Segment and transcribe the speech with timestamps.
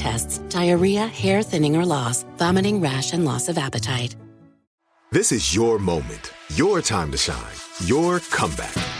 [0.00, 4.16] tests, diarrhea, hair thinning or loss, vomiting, rash, and loss of appetite.
[5.12, 8.99] This is your moment, your time to shine, your comeback.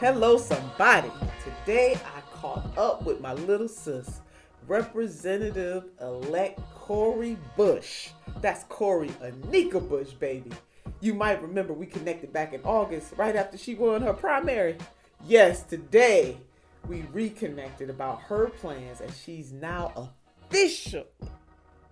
[0.00, 1.10] Hello, somebody.
[1.44, 4.22] Today I caught up with my little sis,
[4.66, 8.08] Representative elect Cori Bush.
[8.40, 10.52] That's Cori Anika Bush, baby.
[11.02, 14.78] You might remember we connected back in August, right after she won her primary.
[15.26, 16.38] Yes, today
[16.88, 20.10] we reconnected about her plans, and she's now
[20.48, 21.04] official.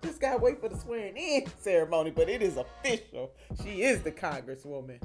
[0.01, 3.29] Just gotta wait for the swearing in ceremony, but it is official.
[3.63, 4.99] She is the Congresswoman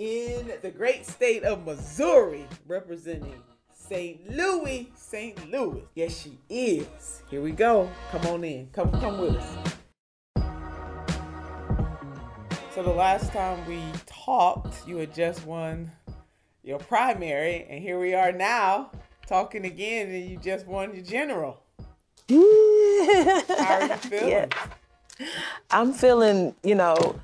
[0.00, 4.30] in the great state of Missouri, representing St.
[4.30, 5.50] Louis, St.
[5.50, 5.82] Louis.
[5.94, 7.22] Yes, she is.
[7.28, 7.90] Here we go.
[8.10, 8.68] Come on in.
[8.72, 9.74] Come, come with us.
[12.74, 15.90] So the last time we talked, you had just won
[16.62, 18.92] your primary, and here we are now
[19.26, 21.62] talking again, and you just won your general.
[22.30, 24.28] How are you feeling?
[24.30, 24.46] Yeah.
[25.70, 27.20] I'm feeling, you know,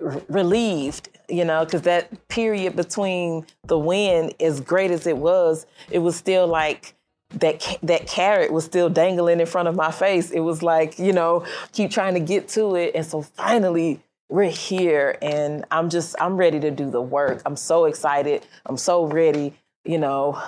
[0.00, 5.98] relieved you know, because that period between the win, as great as it was, it
[5.98, 6.94] was still like
[7.30, 10.30] that that carrot was still dangling in front of my face.
[10.30, 12.92] It was like, you know, keep trying to get to it.
[12.94, 17.42] And so finally we're here and I'm just I'm ready to do the work.
[17.44, 18.46] I'm so excited.
[18.66, 19.54] I'm so ready.
[19.84, 20.40] You know,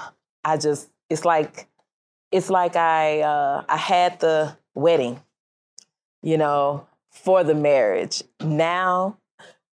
[0.44, 1.66] I just it's like
[2.30, 5.20] it's like I uh I had the wedding,
[6.22, 8.22] you know, for the marriage.
[8.40, 9.16] Now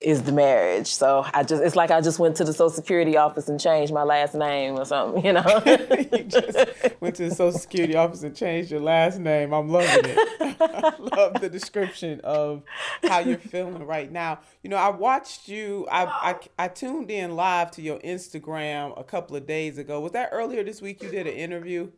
[0.02, 0.88] is the marriage.
[0.88, 3.94] So I just it's like I just went to the Social Security office and changed
[3.94, 5.64] my last name or something, you know.
[5.66, 6.58] you just
[7.00, 9.54] went to the Social Security office and changed your last name.
[9.54, 10.58] I'm loving it.
[10.60, 12.64] I love the description of
[13.04, 14.40] how you're feeling right now.
[14.64, 19.04] You know, I watched you I, I I tuned in live to your Instagram a
[19.04, 20.00] couple of days ago.
[20.00, 21.92] Was that earlier this week you did an interview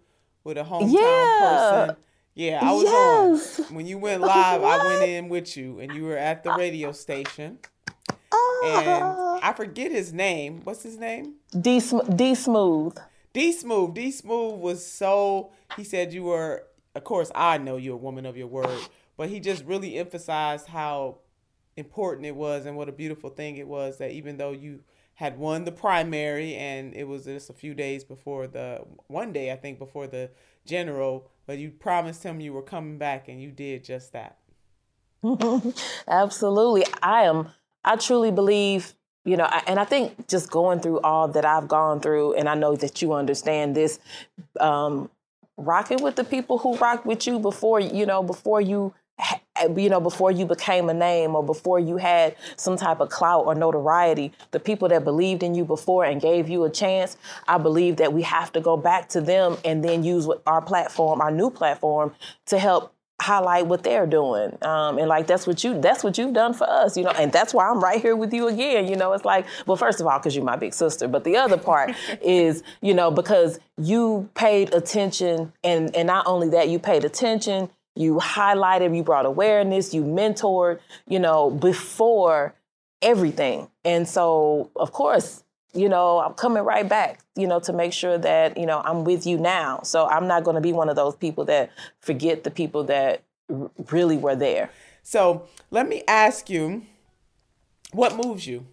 [0.43, 1.85] with a hometown yeah.
[1.85, 1.95] person?
[2.35, 3.59] Yeah, I was yes.
[3.59, 3.75] on.
[3.75, 6.91] When you went live, I went in with you and you were at the radio
[6.91, 7.59] station
[8.63, 9.03] and
[9.43, 10.61] I forget his name.
[10.63, 11.35] What's his name?
[11.51, 11.79] D
[12.15, 12.97] D Smooth.
[13.33, 13.93] D Smooth.
[13.93, 15.51] D Smooth was so.
[15.75, 16.63] He said you were.
[16.95, 18.79] Of course, I know you're a woman of your word,
[19.17, 21.17] but he just really emphasized how
[21.75, 24.81] important it was and what a beautiful thing it was that even though you
[25.15, 29.51] had won the primary and it was just a few days before the one day
[29.51, 30.29] I think before the
[30.65, 34.37] general, but you promised him you were coming back and you did just that.
[36.07, 36.85] Absolutely.
[37.01, 37.49] I am
[37.83, 38.93] I truly believe,
[39.25, 42.55] you know, and I think just going through all that I've gone through, and I
[42.55, 43.99] know that you understand this,
[44.59, 45.09] um,
[45.57, 48.93] rocking with the people who rocked with you before, you know, before you
[49.77, 53.45] you know, before you became a name or before you had some type of clout
[53.45, 57.57] or notoriety, the people that believed in you before and gave you a chance, I
[57.57, 61.31] believe that we have to go back to them and then use our platform, our
[61.31, 62.13] new platform,
[62.47, 66.33] to help highlight what they're doing um, and like that's what you that's what you've
[66.33, 68.95] done for us you know and that's why i'm right here with you again you
[68.95, 71.57] know it's like well first of all because you're my big sister but the other
[71.57, 77.05] part is you know because you paid attention and and not only that you paid
[77.05, 82.53] attention you highlighted you brought awareness you mentored you know before
[83.01, 85.42] everything and so of course
[85.73, 89.03] you know, I'm coming right back, you know, to make sure that, you know, I'm
[89.03, 89.81] with you now.
[89.83, 93.23] So I'm not going to be one of those people that forget the people that
[93.49, 94.69] r- really were there.
[95.01, 96.83] So let me ask you,
[97.91, 98.65] what moves you?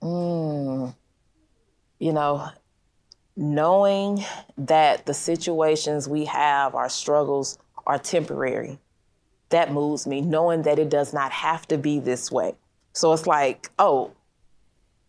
[0.00, 0.94] Mm,
[1.98, 2.48] you know,
[3.36, 4.24] knowing
[4.56, 8.78] that the situations we have, our struggles, are temporary,
[9.48, 12.54] that moves me, knowing that it does not have to be this way.
[12.92, 14.12] So it's like, oh,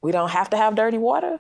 [0.04, 1.40] we don't have to have dirty water.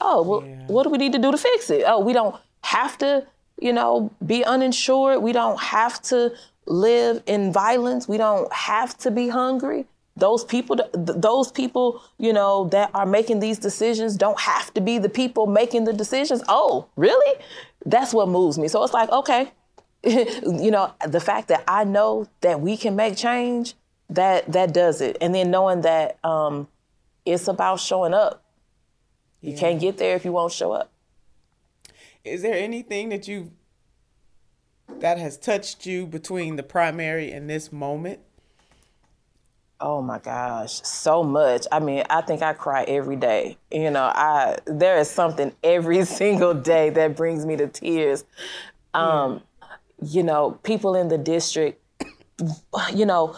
[0.00, 0.66] Oh, well, yeah.
[0.68, 1.82] what do we need to do to fix it?
[1.86, 3.26] Oh, we don't have to,
[3.60, 5.20] you know, be uninsured.
[5.20, 6.32] We don't have to
[6.66, 8.08] live in violence.
[8.08, 9.86] We don't have to be hungry.
[10.16, 14.98] Those people, those people, you know, that are making these decisions don't have to be
[14.98, 16.40] the people making the decisions.
[16.48, 17.40] Oh, really?
[17.84, 18.68] That's what moves me.
[18.68, 19.50] So it's like, okay,
[20.04, 23.74] you know, the fact that I know that we can make change,
[24.10, 25.16] that that does it.
[25.20, 26.68] And then knowing that um,
[27.24, 28.44] it's about showing up.
[29.40, 29.50] Yeah.
[29.50, 30.90] You can't get there if you won't show up.
[32.24, 33.52] Is there anything that you
[35.00, 38.20] that has touched you between the primary and this moment?
[39.80, 41.66] Oh my gosh, so much.
[41.70, 43.58] I mean, I think I cry every day.
[43.70, 48.24] You know, I there is something every single day that brings me to tears.
[48.94, 49.42] Um,
[50.00, 51.82] you know, people in the district,
[52.94, 53.36] you know,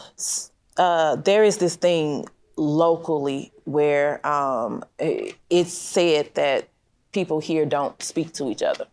[0.76, 6.68] uh, there is this thing locally where um, it's said that
[7.12, 8.86] people here don't speak to each other.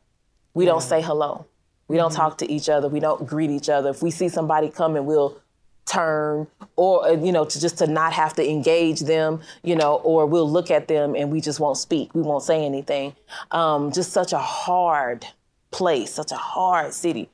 [0.54, 0.72] We yeah.
[0.72, 1.46] don't say hello.
[1.88, 2.22] We don't mm-hmm.
[2.22, 2.88] talk to each other.
[2.88, 3.90] We don't greet each other.
[3.90, 5.38] If we see somebody coming, we'll
[5.86, 9.96] turn or uh, you know to just to not have to engage them you know
[9.96, 13.14] or we'll look at them and we just won't speak we won't say anything
[13.52, 15.28] um, just such a hard
[15.72, 17.30] place such a hard city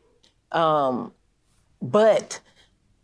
[0.51, 1.11] um,
[1.79, 2.39] but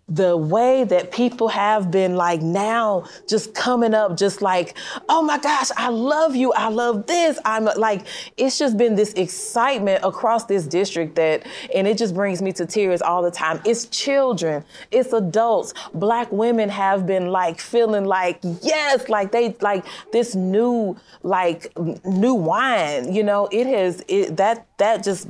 [0.08, 4.78] the way that people have been like now just coming up just like
[5.10, 8.06] oh my gosh i love you i love this i'm like
[8.38, 12.66] it's just been this excitement across this district that and it just brings me to
[12.66, 13.62] tears all the time.
[13.66, 15.74] It's children it's adults.
[15.94, 21.72] Black women have been like feeling like yes like they like this new like
[22.06, 23.48] new wine you know?
[23.52, 25.28] It has it that that just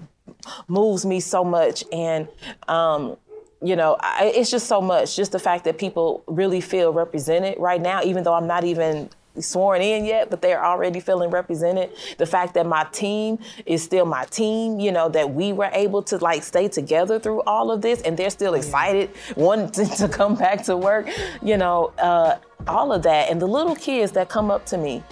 [0.68, 2.28] moves me so much and
[2.68, 3.18] um
[3.62, 5.16] you know, I, it's just so much.
[5.16, 9.10] Just the fact that people really feel represented right now, even though I'm not even
[9.40, 11.92] sworn in yet, but they're already feeling represented.
[12.18, 16.02] The fact that my team is still my team, you know, that we were able
[16.04, 20.36] to like stay together through all of this and they're still excited, wanting to come
[20.36, 21.10] back to work,
[21.42, 22.38] you know, uh,
[22.68, 23.30] all of that.
[23.30, 25.04] And the little kids that come up to me,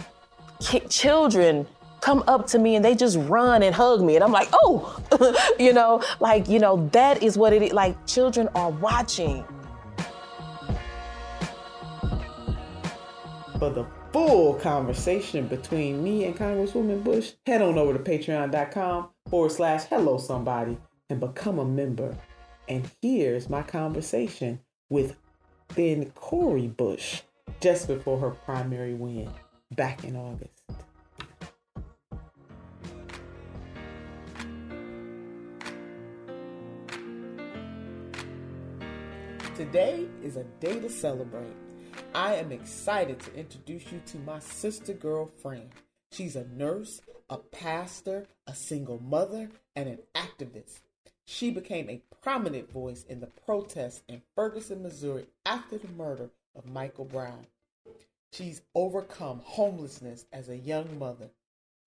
[0.89, 1.67] children
[2.03, 4.15] come up to me and they just run and hug me.
[4.15, 4.99] And I'm like, oh,
[5.59, 7.71] you know, like, you know, that is what it is.
[7.71, 9.45] Like, children are watching.
[13.57, 19.51] For the full conversation between me and Congresswoman Bush, head on over to patreon.com forward
[19.53, 20.77] slash hello somebody
[21.09, 22.17] and become a member.
[22.67, 24.59] And here's my conversation
[24.89, 25.15] with
[25.75, 27.21] then Cori Bush
[27.61, 29.31] just before her primary win
[29.71, 30.62] back in August.
[39.63, 41.55] Today is a day to celebrate.
[42.13, 45.69] I am excited to introduce you to my sister girlfriend.
[46.11, 50.81] She's a nurse, a pastor, a single mother, and an activist.
[51.23, 56.65] She became a prominent voice in the protests in Ferguson, Missouri after the murder of
[56.65, 57.47] Michael Brown.
[58.33, 61.29] She's overcome homelessness as a young mother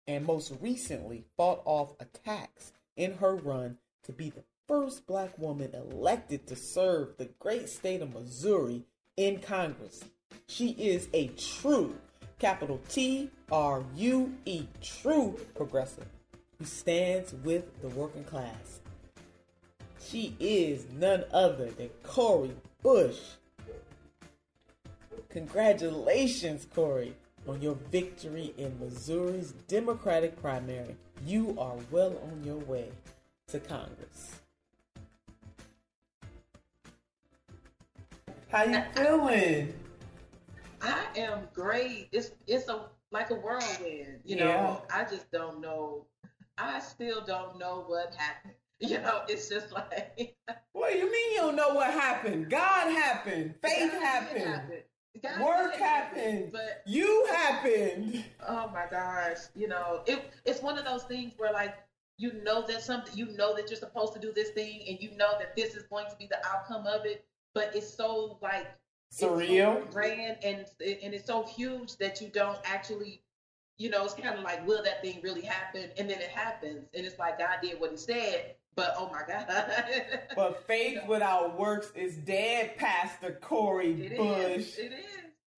[0.06, 5.74] and most recently fought off attacks in her run to be the first black woman
[5.74, 8.84] elected to serve the great state of Missouri
[9.16, 10.04] in Congress.
[10.46, 11.96] She is a true,
[12.38, 16.06] capital T R U E, true progressive
[16.58, 18.80] who stands with the working class.
[20.00, 23.18] She is none other than Cori Bush.
[25.30, 27.14] Congratulations, Cori,
[27.46, 30.96] on your victory in Missouri's Democratic primary.
[31.26, 32.88] You are well on your way
[33.48, 34.40] to Congress.
[38.50, 39.74] How you feeling?
[40.80, 42.08] I am great.
[42.12, 44.20] It's it's a like a whirlwind.
[44.24, 44.44] You yeah.
[44.44, 46.06] know, I just don't know.
[46.56, 48.54] I still don't know what happened.
[48.80, 50.36] You know, it's just like
[50.72, 52.48] what do you mean you don't know what happened.
[52.48, 53.56] God happened.
[53.60, 54.44] Faith God happened.
[54.44, 54.82] happened.
[55.20, 56.52] God Work did happened.
[56.52, 58.24] But You happened.
[58.48, 61.74] oh my gosh, you know, it, it's one of those things where like
[62.18, 65.10] you know that something, you know that you're supposed to do this thing, and you
[65.16, 67.24] know that this is going to be the outcome of it,
[67.54, 68.66] but it's so like
[69.10, 69.90] it's so Surreal.
[69.90, 73.22] grand, and and it's so huge that you don't actually.
[73.80, 75.90] You know, it's kind of like, will that thing really happen?
[75.96, 79.22] And then it happens, and it's like God did what He said, but oh my
[79.26, 79.46] God!
[80.34, 84.18] But faith without works is dead, Pastor Cori It is.
[84.18, 84.78] Bush.
[84.78, 85.04] It is.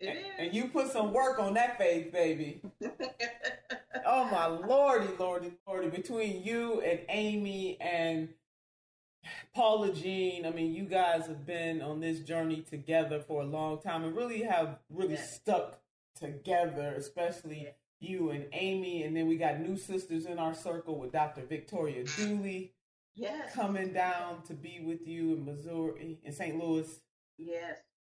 [0.00, 0.24] It is.
[0.38, 2.60] And you put some work on that faith, baby.
[4.06, 5.88] Oh my lordy, lordy, lordy.
[5.88, 8.28] Between you and Amy and
[9.54, 13.80] Paula Jean, I mean, you guys have been on this journey together for a long
[13.80, 15.22] time and really have really Yeah.
[15.22, 15.82] stuck
[16.14, 19.02] together, especially you and Amy.
[19.02, 21.42] And then we got new sisters in our circle with Dr.
[21.42, 22.72] Victoria Dooley
[23.14, 23.54] yes.
[23.54, 26.56] coming down to be with you in Missouri, in St.
[26.56, 27.00] Louis.
[27.36, 27.78] Yes.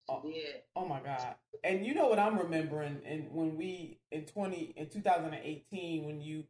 [0.09, 0.21] Oh.
[0.21, 0.63] Did.
[0.75, 1.35] Oh my God.
[1.63, 6.43] And you know what I'm remembering and when we in 20 in 2018 when you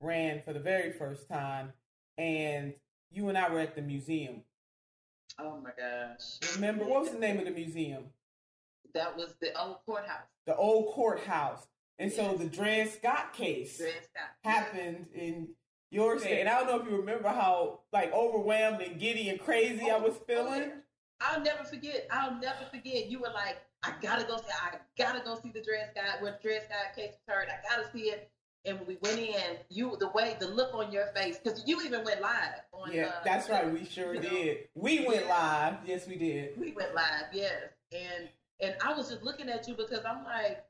[0.00, 1.72] ran for the very first time
[2.16, 2.74] and
[3.10, 4.42] you and I were at the museum.
[5.38, 6.54] Oh my gosh.
[6.54, 8.04] Remember what was the name of the museum?
[8.94, 10.26] That was the old courthouse.
[10.46, 11.66] The old courthouse.
[11.98, 14.30] And so the Dred Scott case Dred Scott.
[14.42, 15.48] happened in
[15.90, 16.40] your state.
[16.40, 19.96] And I don't know if you remember how like overwhelmed and giddy and crazy I
[19.96, 20.72] oh, was oh, feeling.
[21.20, 22.06] I'll never forget.
[22.10, 23.10] I'll never forget.
[23.10, 24.44] You were like, I gotta go see.
[24.62, 27.48] I gotta go see the Dred Scott when the Dred Scott case was heard.
[27.48, 28.30] I gotta see it.
[28.64, 31.80] And when we went in, you the way the look on your face because you
[31.82, 32.92] even went live on.
[32.92, 33.70] Yeah, uh, that's right.
[33.72, 34.58] We sure you know, did.
[34.74, 35.28] We went Yeah.
[35.28, 35.74] live.
[35.86, 36.58] Yes, we did.
[36.58, 37.52] We went live, yes.
[37.92, 38.28] And
[38.60, 40.64] and I was just looking at you because I'm like,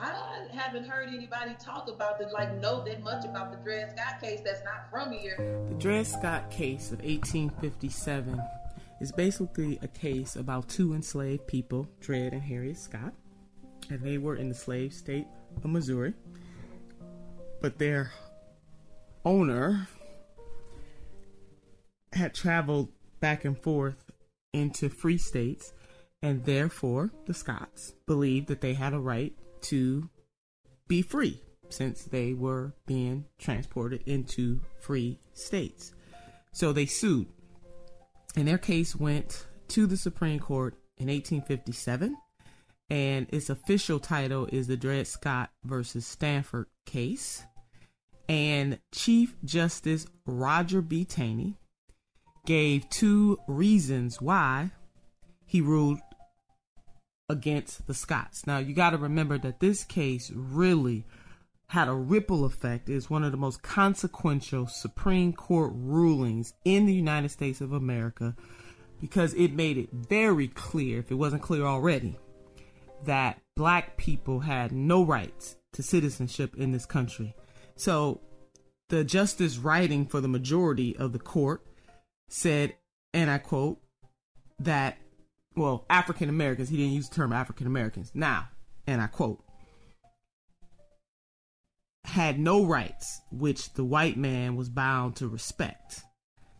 [0.00, 4.20] I haven't heard anybody talk about the like know that much about the Dred Scott
[4.20, 5.36] case that's not from here.
[5.68, 8.40] The Dred Scott case of 1857
[9.00, 13.12] is basically a case about two enslaved people, Dred and Harriet Scott,
[13.90, 15.26] and they were in the slave state
[15.62, 16.14] of Missouri.
[17.60, 18.12] But their
[19.24, 19.88] owner
[22.12, 24.10] had traveled back and forth
[24.52, 25.72] into free states,
[26.22, 30.08] and therefore the Scotts believed that they had a right to
[30.88, 35.92] be free since they were being transported into free states.
[36.52, 37.26] So they sued.
[38.36, 42.16] And their case went to the Supreme Court in 1857.
[42.88, 47.44] And its official title is the Dred Scott versus Sandford case.
[48.28, 51.04] And Chief Justice Roger B.
[51.04, 51.58] Taney
[52.44, 54.70] gave two reasons why
[55.44, 55.98] he ruled
[57.28, 58.46] against the Scotts.
[58.46, 61.04] Now, you got to remember that this case really
[61.68, 62.88] had a ripple effect.
[62.88, 68.36] It's one of the most consequential Supreme Court rulings in the United States of America
[69.00, 72.16] because it made it very clear, if it wasn't clear already,
[73.04, 77.34] that black people had no rights to citizenship in this country.
[77.76, 78.20] So,
[78.88, 81.66] the justice writing for the majority of the court
[82.28, 82.74] said,
[83.12, 83.78] and I quote,
[84.58, 84.96] that
[85.56, 88.12] well, African Americans, he didn't use the term African Americans.
[88.14, 88.48] Now,
[88.86, 89.42] and I quote,
[92.04, 96.02] had no rights which the white man was bound to respect.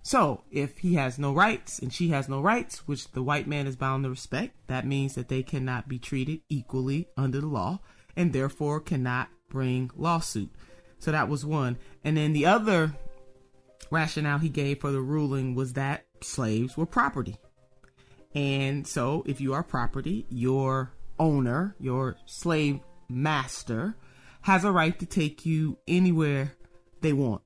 [0.06, 3.66] So, if he has no rights and she has no rights which the white man
[3.66, 7.80] is bound to respect, that means that they cannot be treated equally under the law
[8.14, 10.52] and therefore cannot bring lawsuit.
[11.00, 11.76] So that was one.
[12.04, 12.94] And then the other
[13.90, 17.34] rationale he gave for the ruling was that slaves were property.
[18.32, 23.96] And so, if you are property, your owner, your slave master,
[24.42, 26.52] has a right to take you anywhere
[27.00, 27.42] they want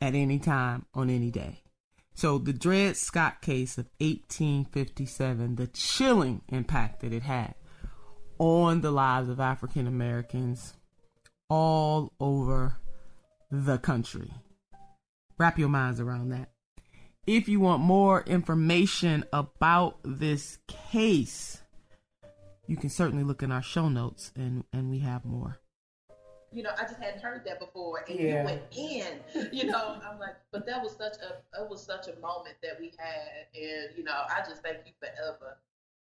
[0.00, 1.62] at any time on any day.
[2.16, 7.54] So, the Dred Scott case of 1857, the chilling impact that it had
[8.38, 10.72] on the lives of African Americans
[11.50, 12.78] all over
[13.50, 14.32] the country.
[15.36, 16.48] Wrap your minds around that.
[17.26, 21.60] If you want more information about this case,
[22.66, 25.58] you can certainly look in our show notes and, and we have more.
[26.52, 28.38] You know, I just hadn't heard that before, and Yeah.
[28.38, 29.20] you went in.
[29.52, 32.78] You know, I'm like, but that was such a it was such a moment that
[32.78, 35.56] we had, and you know, I just thank you forever.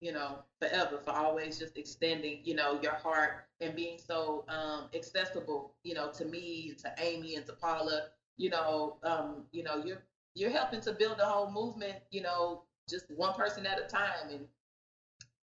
[0.02, 4.88] You know, forever for always just extending, you know, your heart and being so um,
[4.94, 8.04] accessible, you know, to me and to Amy and to Paula.
[8.38, 10.02] You know, um, you know, you're
[10.36, 11.98] you're helping to build a whole movement.
[12.12, 14.48] You know, just one person at a time, and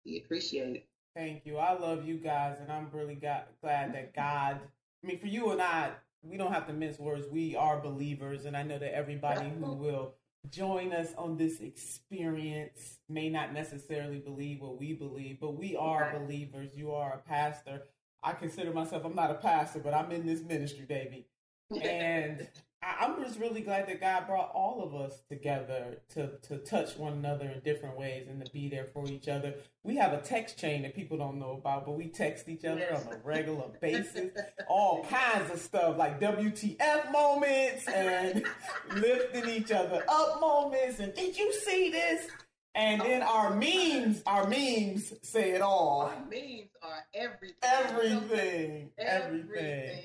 [0.05, 0.83] we appreciate it.
[1.15, 1.57] Thank you.
[1.57, 4.59] I love you guys, and I'm really got, glad that God,
[5.07, 7.27] I mean, for you and I, we don't have to mince words.
[7.31, 10.15] We are believers, and I know that everybody who will
[10.51, 16.01] join us on this experience may not necessarily believe what we believe, but we are
[16.01, 16.19] Right.
[16.19, 16.75] believers.
[16.75, 17.83] You are a pastor.
[18.21, 21.27] I consider myself, I'm not a pastor, but I'm in this ministry, baby.
[21.81, 22.45] And
[22.83, 27.13] I'm just really glad that God brought all of us together to, to touch one
[27.13, 29.55] another in different ways and to be there for each other.
[29.83, 32.79] We have a text chain that people don't know about, but we text each other
[32.79, 33.05] Yes.
[33.05, 34.31] on a regular basis.
[34.69, 38.45] All kinds of stuff like WTF moments and
[38.95, 40.99] lifting each other up moments.
[40.99, 42.27] And did you see this?
[42.75, 46.01] And then oh, our memes, our memes say it all.
[46.15, 47.57] Our memes are everything.
[47.63, 48.89] Everything.
[48.99, 48.99] Everything.
[48.99, 50.01] Everything.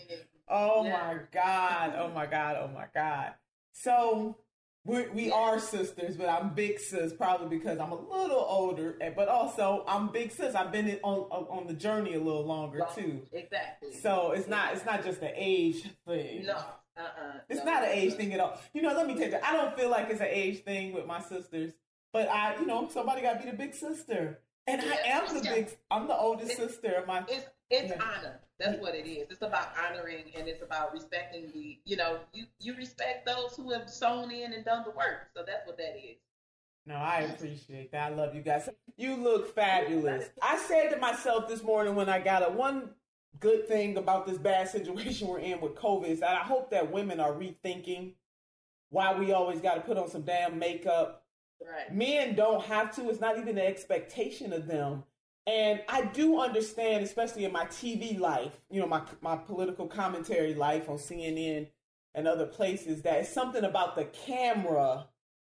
[0.52, 0.92] Oh Yeah.
[0.92, 1.94] my God.
[1.98, 2.56] Oh my God.
[2.60, 3.32] Oh my God.
[3.72, 4.36] So
[4.84, 9.10] we, we are sisters, but I'm big sis probably because I'm a little older, eh,
[9.14, 10.54] but also I'm big sis.
[10.54, 13.22] I've been on on the journey a little longer too.
[13.32, 13.94] Exactly.
[13.94, 16.46] So it's not it's not just an age thing.
[16.46, 16.56] no.
[16.94, 17.38] Uh-uh.
[17.48, 17.72] It's no.
[17.72, 18.60] not an age thing at all.
[18.74, 21.06] You know, let me tell you, I don't feel like it's an age thing with
[21.06, 21.72] my sisters,
[22.12, 25.40] but I, you know, somebody got to be the big sister, and I am the
[25.40, 25.70] big.
[25.90, 27.24] I'm the oldest sister of my.
[27.28, 28.02] It's it's Yeah.
[28.02, 28.40] honor.
[28.58, 29.26] That's what it is.
[29.30, 31.78] It's about honoring and it's about respecting the.
[31.84, 35.30] You know, you you respect those who have sown in and done the work.
[35.34, 36.16] So that's what that is.
[36.86, 38.12] No, I appreciate that.
[38.12, 38.68] I love you guys.
[38.96, 40.30] You look fabulous.
[40.42, 42.90] I said to myself this morning when I got a one
[43.40, 46.92] good thing about this bad situation we're in with COVID is that I hope that
[46.92, 48.12] women are rethinking
[48.90, 51.24] why we always got to put on some damn makeup.
[51.60, 51.94] Right.
[51.94, 53.08] Men don't have to.
[53.08, 55.04] It's not even the expectation of them.
[55.46, 60.54] And I do understand, especially in my TV life, you know, my my political commentary
[60.54, 61.68] life on CNN
[62.14, 65.08] and other places, that it's something about the camera,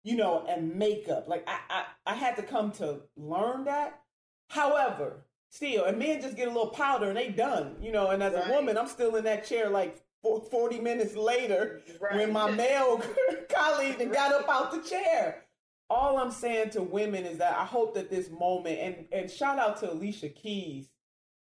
[0.04, 1.28] you know, and makeup.
[1.28, 4.02] Like I, I, I had to come to learn that.
[4.50, 8.10] However, still, and men just get a little powder and they done, you know.
[8.12, 8.48] And as Right.
[8.48, 12.16] a woman, I'm still in that chair like 40 minutes later Right.
[12.16, 13.02] when my male
[13.50, 15.43] colleague then got up out the chair.
[15.90, 19.60] All I'm saying to women is that I hope that this moment and and shout
[19.60, 20.90] out to Alicia Keys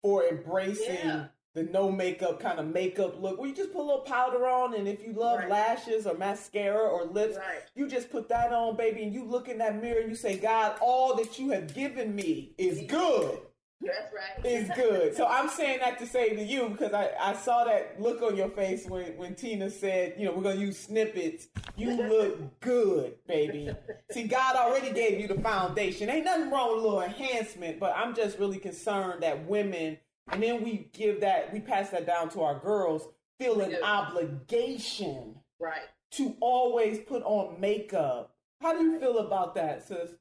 [0.01, 1.25] for embracing Yeah.
[1.53, 4.73] the no makeup kind of makeup look where you just put a little powder on
[4.73, 5.49] and if you love Right.
[5.49, 7.63] lashes or mascara or lips, Right.
[7.75, 10.37] you just put that on, baby, and you look in that mirror and you say,
[10.37, 13.39] God, all that you have given me is good
[13.85, 14.45] That's right.
[14.45, 15.15] is good.
[15.15, 18.35] So I'm saying that to say to you because I, I saw that look on
[18.35, 21.47] your face when, when Tina said, you know, we're going to use snippets.
[21.75, 23.69] You look good, baby.
[24.11, 26.09] See, God already gave you the foundation.
[26.09, 29.97] Ain't nothing wrong with a little enhancement, but I'm just really concerned that women,
[30.31, 33.07] and then we give that, we pass that down to our girls,
[33.39, 35.81] feel an obligation Right.
[36.11, 38.35] to always put on makeup.
[38.61, 40.11] How do you feel about that, sis?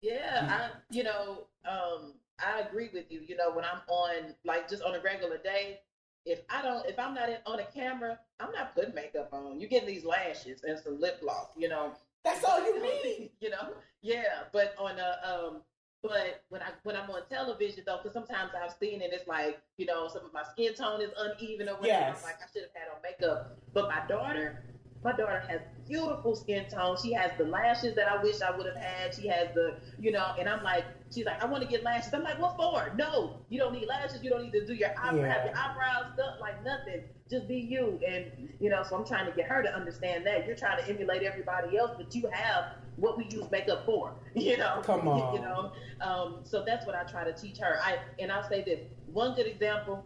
[0.00, 3.20] Yeah, I you know, um, I agree with you.
[3.26, 5.80] You know, when I'm on like just on a regular day,
[6.24, 9.60] if I don't if I'm not in, on a camera, I'm not putting makeup on.
[9.60, 11.92] You're getting these lashes and some lip gloss, you know.
[12.24, 13.30] That's all you need.
[13.40, 13.74] You know?
[14.02, 14.44] Yeah.
[14.52, 15.62] But on a um
[16.02, 19.60] but when I when I'm on television though, because sometimes I've seen it, it's like,
[19.76, 21.86] you know, some of my skin tone is uneven or whatever.
[21.86, 22.18] Yes.
[22.18, 23.58] I'm like, I should have had on makeup.
[23.72, 24.64] But my daughter,
[25.04, 26.96] my daughter has beautiful skin tone.
[27.02, 29.14] She has the lashes that I wish I would have had.
[29.14, 32.14] She has the, you know, and I'm like, she's like, I want to get lashes.
[32.14, 32.92] I'm like, what for?
[32.96, 34.22] No, you don't need lashes.
[34.22, 35.32] You don't need to do your eyebrows, Yeah.
[35.32, 37.02] have your eyebrows done, like nothing.
[37.28, 37.98] Just be you.
[38.06, 38.26] And,
[38.60, 40.46] you know, so I'm trying to get her to understand that.
[40.46, 42.64] You're trying to emulate everybody else, but you have
[42.96, 44.80] what we use makeup for, you know?
[44.84, 45.34] Come on.
[45.34, 47.78] You know, um, so that's what I try to teach her.
[47.82, 48.80] I And I'll say this
[49.12, 50.04] one good example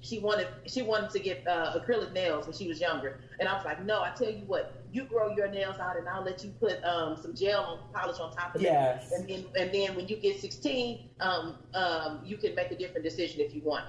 [0.00, 3.54] she wanted she wanted to get uh, acrylic nails when she was younger, and I
[3.54, 6.42] was like, no, I tell you what, you grow your nails out, and I'll let
[6.44, 8.64] you put um, some gel on polish on top of Yes.
[8.64, 8.78] it,
[9.12, 13.04] and then and then when you get 16, um, um, you can make a different
[13.04, 13.84] decision if you want.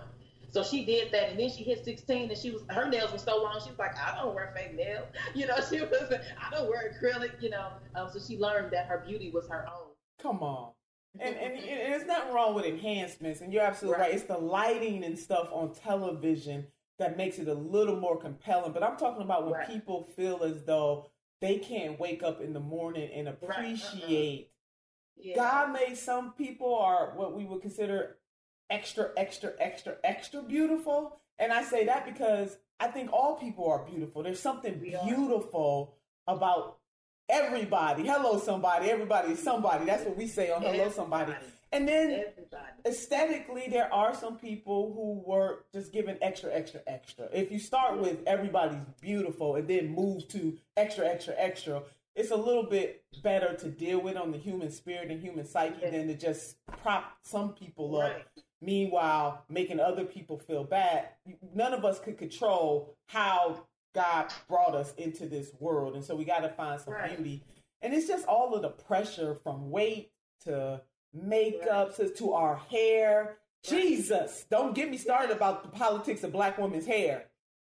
[0.50, 3.20] So she did that, and then she hit 16, and she was her nails were
[3.20, 3.60] so long.
[3.64, 5.58] She was like, I don't wear fake nails, you know.
[5.70, 7.72] She was, I don't wear acrylic, you know.
[7.96, 9.94] Um, so she learned that her beauty was her own.
[10.20, 10.72] Come on.
[11.20, 14.08] And, and, and there's nothing wrong with enhancements, and you're absolutely right.
[14.10, 14.16] Right.
[14.16, 16.68] It's the lighting and stuff on television
[17.00, 18.74] that makes it a little more compelling.
[18.74, 19.68] But I'm talking about when Right.
[19.68, 21.10] people feel as though
[21.42, 23.36] they can't wake up in the morning and Uh-uh.
[23.42, 24.52] appreciate.
[25.16, 25.36] Yeah.
[25.36, 28.18] God made some people are what we would consider
[28.70, 31.20] extra, extra, extra, extra beautiful.
[31.40, 34.22] And I say that because I think all people are beautiful.
[34.24, 35.96] There's something beautiful
[36.28, 36.79] about
[37.30, 38.06] everybody.
[38.08, 38.90] Hello, somebody.
[38.90, 39.86] Everybody is somebody.
[39.86, 41.34] That's what we say on Hello, somebody.
[41.72, 42.66] And then Everybody.
[42.86, 47.30] aesthetically, there are some people who were just given extra, extra, extra.
[47.32, 51.84] If you start with everybody's beautiful and then move to extra, extra, extra,
[52.16, 55.90] it's a little bit better to deal with on the human spirit and human psyche
[55.90, 58.14] than to just prop some people up.
[58.62, 61.10] Meanwhile, making other people feel bad.
[61.54, 65.96] None of us could control how God brought us into this world.
[65.96, 67.16] And so we got to find some Right.
[67.16, 67.44] beauty
[67.82, 70.12] And it's just all of the pressure from weight
[70.44, 70.82] to
[71.14, 73.38] makeup to, to our hair.
[73.64, 77.26] Jesus, don't get me started about the politics of black women's hair.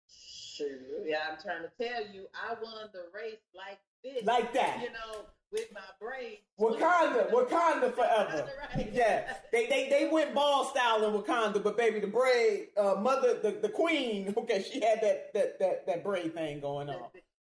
[0.09, 0.69] Sure.
[1.05, 4.25] Yeah, I'm trying to tell you, I won the race like this.
[4.25, 4.81] Like that.
[4.83, 6.37] You know, with my brain.
[6.59, 8.49] Wakanda, Wakanda forever.
[8.77, 8.91] Right.
[8.93, 13.39] Yeah, they, they they went ball style in Wakanda, but baby, the braid, uh, mother,
[13.41, 14.35] the, the queen.
[14.41, 17.03] Okay, she had that that that that braid thing going on.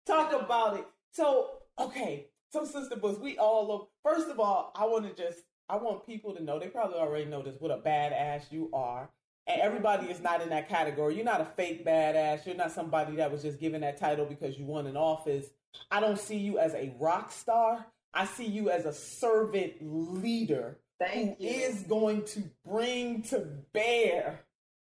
[0.07, 0.85] Talk about it.
[1.13, 3.87] So okay, so sister Bush, we all love.
[4.03, 7.25] First of all, I want to just I want people to know they probably already
[7.25, 7.57] know this.
[7.59, 9.09] What a badass you are.
[9.47, 11.17] And everybody is not in that category.
[11.17, 12.47] You're not a fake badass.
[12.47, 15.47] You're not somebody that was just given that title because you won an office.
[15.91, 17.87] I don't see you as a rock star.
[18.15, 21.51] I see you as a servant leader Thank who you.
[21.51, 23.39] is going to bring to
[23.73, 24.41] bear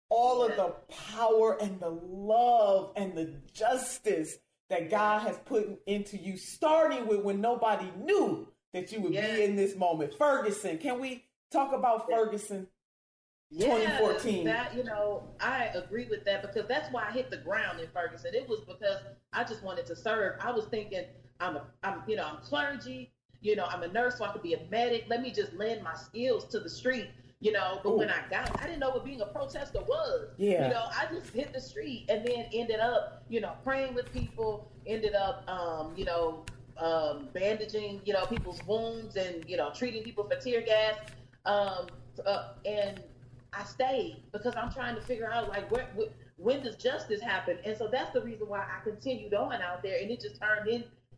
[0.10, 0.74] all of the
[1.13, 4.38] power and the love and the justice
[4.70, 9.36] that God has put into you, starting with when nobody knew that you would Yes.
[9.38, 10.13] be in this moment.
[10.15, 12.68] Ferguson, can we talk about Ferguson?
[13.52, 14.46] Yeah, 2014.
[14.46, 17.88] That you know, I agree with that because that's why I hit the ground in
[17.89, 18.36] Ferguson.
[18.36, 19.02] It was because
[19.34, 20.36] I just wanted to serve.
[20.39, 21.06] I was thinking,
[21.39, 23.12] I'm a, I'm, you know, I'm clergy.
[23.41, 25.06] You know, I'm a nurse, so I could be a medic.
[25.08, 27.10] Let me just lend my skills to the street.
[27.41, 30.28] You know, but when I got, I didn't know what being a protester was.
[30.38, 30.67] Yeah.
[30.67, 34.12] You know, I just hit the street and then ended up, you know, praying with
[34.12, 34.69] people.
[34.86, 36.43] Ended up, um, you know,
[36.78, 40.95] um, bandaging, you know, people's wounds and you know, treating people for tear gas.
[41.45, 41.88] Um,
[42.25, 43.02] uh, and
[43.54, 47.58] I stayed because I'm trying to figure out like where, wh- when does justice happen,
[47.65, 50.67] and so that's the reason why I continued on out there, and it just turned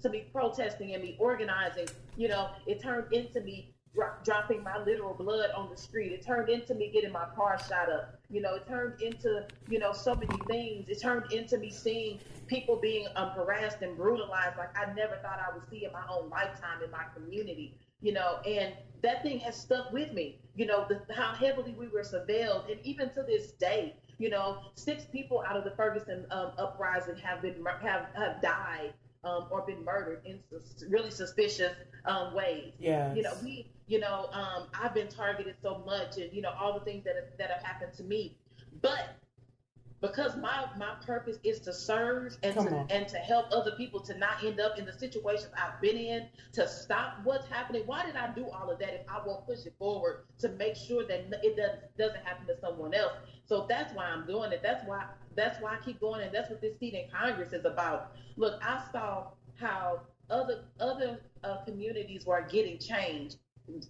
[0.04, 1.88] into me protesting and me organizing.
[2.18, 6.12] You know, it turned into me dro- dropping my literal blood on the street.
[6.12, 8.20] It turned into me getting my car shot up.
[8.30, 10.90] You know, it turned into you know so many things.
[10.90, 15.40] It turned into me seeing people being um, harassed and brutalized like I never thought
[15.40, 19.38] I would see in my own lifetime in my community you know, and that thing
[19.38, 22.72] has stuck with me, you know, the, how heavily we were surveilled.
[22.72, 27.16] And even to this day, you know, six people out of the Ferguson um, uprising
[27.18, 31.74] have been have, have died um, or been murdered in sus- really suspicious
[32.06, 32.74] um, ways.
[32.80, 36.54] Yeah, You know, we, you know, um, I've been targeted so much and, you know,
[36.60, 38.38] all the things that have, that have happened to me.
[38.82, 39.16] But
[40.02, 42.88] because my my purpose is to serve and Come to on.
[42.90, 46.28] and to help other people to not end up in the situations I've been in,
[46.54, 47.84] to stop what's happening.
[47.86, 50.76] Why did I do all of that if I won't push it forward to make
[50.76, 53.14] sure that it doesn't doesn't happen to someone else?
[53.46, 54.62] So that's why I'm doing it.
[54.64, 57.66] That's why that's why I keep going, and that's what this seat in Congress is
[57.66, 58.12] about.
[58.38, 59.28] Look, I saw
[59.60, 63.38] how other other uh, communities were getting changed.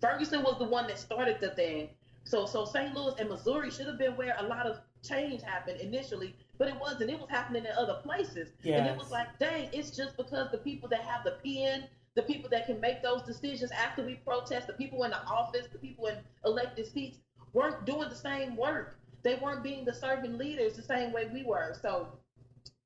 [0.01, 1.89] Ferguson was the one that started the thing.
[2.25, 2.93] So so St.
[2.93, 6.75] Louis and Missouri should have been where a lot of change happened initially, but it
[6.79, 7.09] wasn't.
[7.09, 8.49] It was happening in other places.
[8.63, 11.85] And it was like, dang, it's just because the people that have the pen,
[12.15, 15.67] the people that can make those decisions after we protest, the people in the office,
[15.71, 17.19] the people in elected seats
[17.53, 18.97] weren't doing the same work.
[19.23, 21.75] They weren't being the servant leaders the same way we were.
[21.81, 22.07] So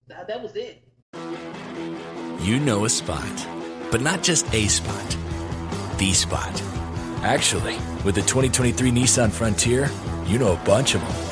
[0.08, 0.84] that, that was it.
[2.42, 3.48] You know a spot,
[3.92, 5.18] but not just a spot,
[5.98, 6.62] the spot.
[7.24, 9.90] Actually, with the 2023 Nissan Frontier,
[10.28, 11.25] you know a bunch of them.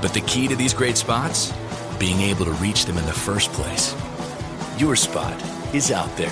[0.00, 1.52] But the key to these great spots?
[1.98, 3.94] Being able to reach them in the first place.
[4.78, 5.38] Your spot
[5.74, 6.30] is out there.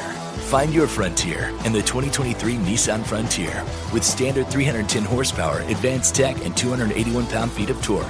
[0.48, 6.56] Find your frontier in the 2023 Nissan Frontier with standard 310 horsepower, advanced tech, and
[6.56, 8.06] 281 pound feet of torque.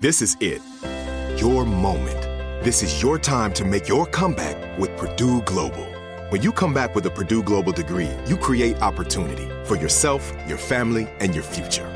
[0.00, 0.62] This is it.
[1.40, 2.22] Your moment.
[2.62, 5.84] This is your time to make your comeback with Purdue Global.
[6.30, 10.58] When you come back with a Purdue Global degree, you create opportunity for yourself, your
[10.58, 11.95] family, and your future.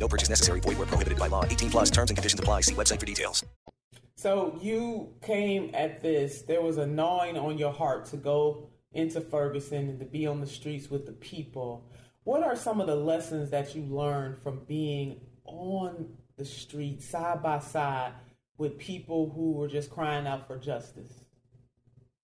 [0.00, 0.60] No purchase necessary.
[0.60, 1.44] Void where prohibited by law.
[1.44, 2.62] 18 plus terms and conditions apply.
[2.62, 3.44] See website for details.
[4.16, 9.20] So you came at this, there was a gnawing on your heart to go into
[9.20, 11.90] Ferguson and to be on the streets with the people.
[12.24, 17.42] What are some of the lessons that you learned from being on the street side
[17.42, 18.12] by side
[18.58, 21.24] with people who were just crying out for justice?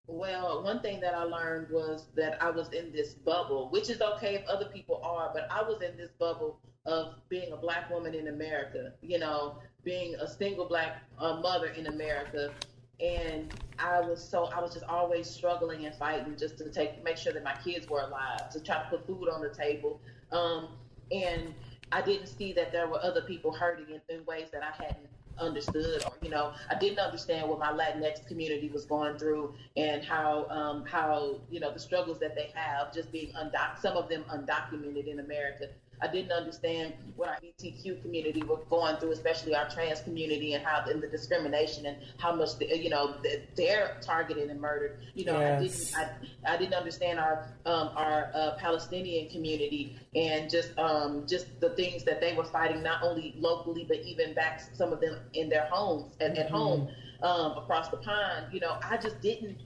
[0.07, 4.03] Well, one thing that I learned was that I was in this bubble, which is
[4.03, 7.91] okay if other people are, but I was in this bubble of being a black
[7.91, 12.53] woman in America, you know, being a single black uh, mother in America.
[13.01, 17.17] And I was so I was just always struggling and fighting just to take make
[17.19, 20.01] sure that my kids were alive, to try to put food on the table.
[20.33, 20.69] Um,
[21.13, 21.55] and
[21.93, 25.07] I didn't see that there were other people hurting in, in ways that I hadn't
[25.39, 30.03] understood or you know I didn't understand what my Latinx community was going through and
[30.03, 34.09] how um, how you know the struggles that they have just being undoc some of
[34.09, 35.69] them undocumented in America
[36.01, 40.65] I didn't understand what our LGBTQ community was going through, especially our trans community, and
[40.65, 43.15] how and the discrimination and how much the, you know
[43.57, 44.99] they're targeted and murdered.
[45.15, 45.95] You know, yes.
[45.95, 51.27] I didn't I, I didn't understand our um, our uh, Palestinian community and just um,
[51.27, 55.01] just the things that they were fighting, not only locally but even back some of
[55.01, 56.43] them in their homes and mm-hmm.
[56.43, 56.89] at home
[57.23, 58.47] um, across the pond.
[58.53, 59.59] You know, I just didn't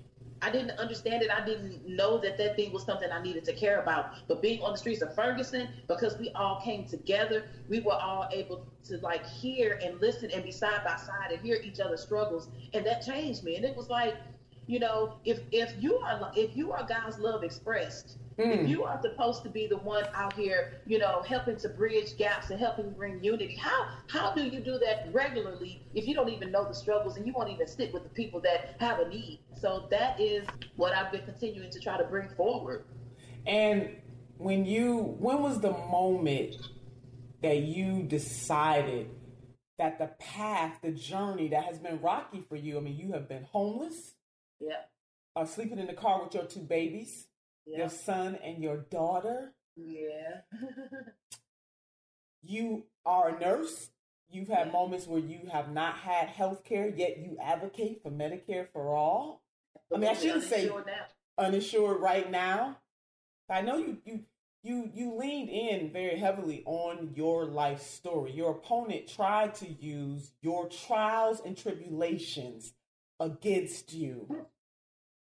[0.42, 1.30] I didn't understand it.
[1.30, 4.12] I didn't know that that thing was something I needed to care about.
[4.26, 8.26] But being on the streets of Ferguson, because we all came together, we were all
[8.32, 12.00] able to like hear and listen and be side by side and hear each other's
[12.00, 13.56] struggles, and that changed me.
[13.56, 14.16] And it was like,
[14.66, 18.64] you know, if if you are if you are God's love expressed, Mm.
[18.64, 22.16] If you are supposed to be the one out here, you know, helping to bridge
[22.16, 26.30] gaps and helping bring unity, how how do you do that regularly if you don't
[26.30, 29.08] even know the struggles and you won't even stick with the people that have a
[29.08, 29.40] need?
[29.60, 32.86] So that is what I've been continuing to try to bring forward.
[33.46, 33.96] And
[34.38, 36.56] when you when was the moment
[37.42, 39.10] that you decided
[39.78, 43.28] that the path, the journey that has been rocky for you, I mean, you have
[43.28, 44.14] been homeless.
[44.60, 44.74] Yeah.
[45.36, 47.26] Uh, sleeping in the car with your two babies
[47.66, 49.52] your son and your daughter.
[49.76, 50.40] Yeah.
[52.42, 53.90] you are a nurse.
[54.30, 54.72] You've had yeah.
[54.72, 59.42] moments where you have not had health care, yet you advocate for Medicare for all.
[59.92, 60.82] I mean, I shouldn't say now.
[61.36, 62.78] uninsured right now.
[63.48, 64.20] I know you you
[64.62, 68.30] you you leaned in very heavily on your life story.
[68.32, 72.74] Your opponent tried to use your trials and tribulations
[73.18, 74.40] against you hmm.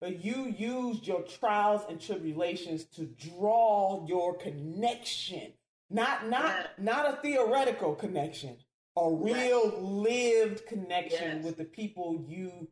[0.00, 5.52] But you used your trials and tribulations to draw your connection
[5.90, 8.56] not not not a theoretical connection
[8.96, 9.82] a real right.
[9.82, 11.44] lived connection yes.
[11.44, 12.68] with the people you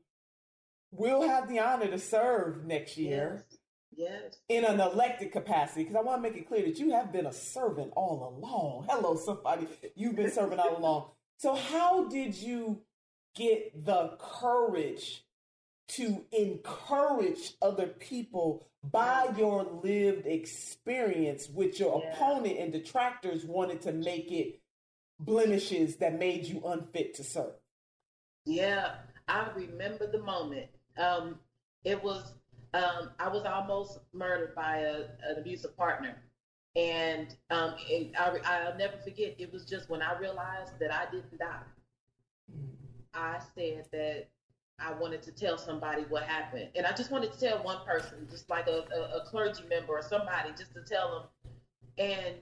[0.90, 3.58] will have the honor to serve next year yes.
[3.98, 4.36] Yes.
[4.48, 7.26] In an elected capacity, because I want to make it clear that you have been
[7.26, 8.86] a servant all along.
[8.88, 9.66] Hello, somebody.
[9.96, 11.06] You've been serving all along.
[11.38, 12.80] So, how did you
[13.34, 15.24] get the courage
[15.88, 22.12] to encourage other people by your lived experience, which your yeah.
[22.12, 24.60] opponent and detractors wanted to make it
[25.18, 27.54] blemishes that made you unfit to serve.
[28.44, 28.94] Yeah,
[29.26, 30.66] I remember the moment.
[30.96, 31.38] Um,
[31.84, 32.32] it was
[32.74, 36.16] um, I was almost murdered by a, an abusive partner.
[36.76, 37.74] And um,
[38.18, 41.62] I, I'll never forget, it was just when I realized that I didn't die.
[42.52, 42.68] Mm.
[43.14, 44.28] I said that
[44.80, 46.68] I wanted to tell somebody what happened.
[46.76, 49.92] And I just wanted to tell one person, just like a, a, a clergy member
[49.92, 51.52] or somebody, just to tell them.
[51.98, 52.36] And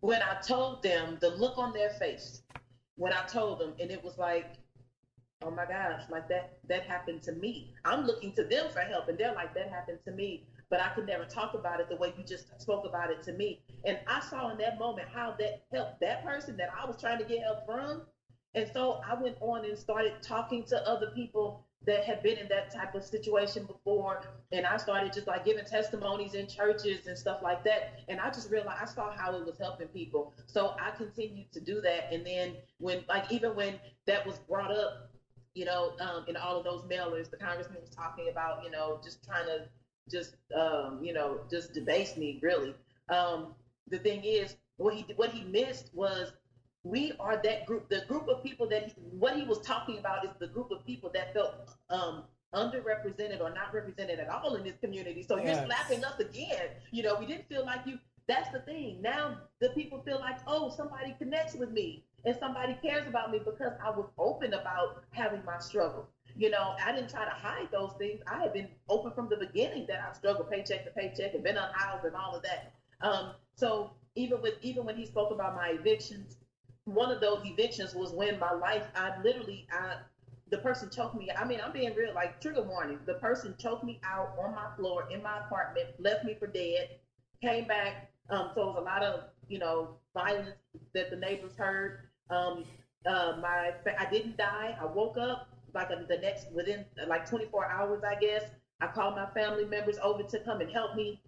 [0.00, 2.42] when I told them, the look on their face,
[2.96, 4.46] when I told them, and it was like,
[5.42, 7.74] oh my gosh, like that, that happened to me.
[7.84, 10.42] I'm looking to them for help, and they're like, that happened to me.
[10.68, 13.32] But I could never talk about it the way you just spoke about it to
[13.32, 13.60] me.
[13.84, 17.18] And I saw in that moment how that helped that person that I was trying
[17.18, 18.02] to get help from
[18.56, 22.48] and so I went on and started talking to other people that had been in
[22.48, 24.20] that type of situation before.
[24.52, 27.90] And I started just like giving testimonies in churches and stuff like that.
[28.08, 30.32] And I just realized I saw how it was helping people.
[30.46, 32.12] So I continued to do that.
[32.12, 35.10] And then when, like, even when that was brought up,
[35.54, 38.98] you know, um, in all of those mailers, the congressman was talking about, you know,
[39.04, 39.68] just trying to
[40.10, 42.74] just, um, you know, just debase me, really.
[43.10, 43.54] Um,
[43.88, 46.32] the thing is, what he what he missed was
[46.90, 47.88] we are that group.
[47.88, 50.84] The group of people that he, what he was talking about is the group of
[50.86, 51.54] people that felt
[51.90, 55.22] um, underrepresented or not represented at all in this community.
[55.22, 55.46] So yes.
[55.46, 56.68] you're slapping us again.
[56.92, 57.98] You know, we didn't feel like you.
[58.28, 59.00] That's the thing.
[59.00, 62.04] Now the people feel like, oh, somebody connects with me.
[62.26, 66.08] and somebody cares about me because I was open about having my struggle.
[66.36, 68.20] You know, I didn't try to hide those things.
[68.26, 71.56] I had been open from the beginning that I struggled paycheck to paycheck and been
[71.56, 72.72] unhoused and all of that.
[73.00, 76.36] Um, so even with even when he spoke about my evictions,
[76.86, 79.96] one of those evictions was when my life, I literally, I
[80.50, 81.28] the person choked me.
[81.36, 83.00] I mean, I'm being real, like trigger warning.
[83.04, 86.88] The person choked me out on my floor in my apartment, left me for dead,
[87.42, 88.10] came back.
[88.30, 90.54] Um, so it was a lot of, you know, violence
[90.94, 91.98] that the neighbors heard.
[92.30, 92.64] Um,
[93.04, 94.76] uh, my, I didn't die.
[94.80, 98.44] I woke up like the next within like 24 hours, I guess.
[98.80, 101.20] I called my family members over to come and help me.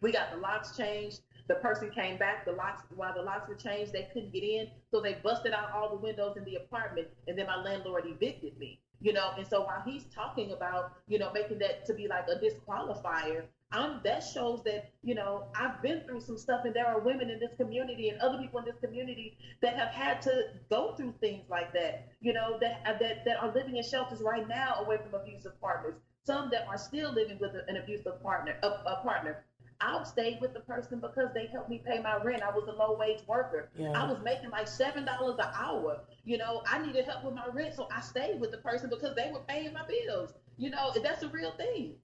[0.00, 1.20] We got the locks changed.
[1.48, 2.44] The person came back.
[2.44, 5.70] The locks, while the locks were changed, they couldn't get in, so they busted out
[5.72, 8.80] all the windows in the apartment, and then my landlord evicted me.
[9.00, 12.24] You know, and so while he's talking about, you know, making that to be like
[12.28, 16.86] a disqualifier, I'm, that shows that you know I've been through some stuff, and there
[16.86, 20.44] are women in this community and other people in this community that have had to
[20.70, 22.08] go through things like that.
[22.20, 25.60] You know that uh, that that are living in shelters right now away from abusive
[25.60, 25.94] partners.
[26.24, 29.44] Some that are still living with an abusive partner, a, a partner.
[29.80, 32.42] I stayed with the person because they helped me pay my rent.
[32.42, 33.70] I was a low wage worker.
[33.76, 33.92] Yeah.
[33.92, 36.00] I was making like seven dollars an hour.
[36.24, 39.14] You know, I needed help with my rent, so I stayed with the person because
[39.14, 40.32] they were paying my bills.
[40.56, 41.96] You know, that's a real thing.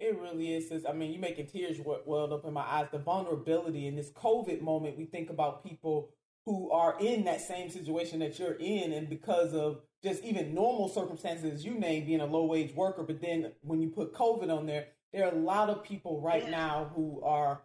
[0.00, 0.68] It really is.
[0.68, 0.84] Sis.
[0.88, 2.86] I mean, you're making tears well up in my eyes.
[2.92, 6.10] The vulnerability in this COVID moment, we think about people
[6.44, 10.88] who are in that same situation that you're in, and because of just even normal
[10.88, 14.66] circumstances, you name being a low wage worker, but then when you put COVID on
[14.66, 16.50] there, there are a lot of people right yeah.
[16.50, 17.62] now who are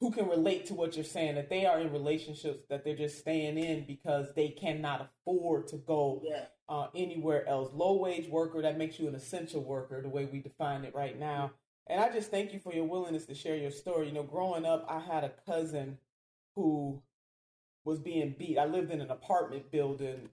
[0.00, 3.20] who can relate to what you're saying that they are in relationships that they're just
[3.20, 6.46] staying in because they cannot afford to go yeah.
[6.68, 7.70] uh, anywhere else.
[7.72, 11.16] Low wage worker that makes you an essential worker, the way we define it right
[11.16, 11.52] now.
[11.86, 14.08] And I just thank you for your willingness to share your story.
[14.08, 15.98] You know, growing up, I had a cousin
[16.56, 17.00] who
[17.84, 18.58] was being beat.
[18.58, 20.30] I lived in an apartment building.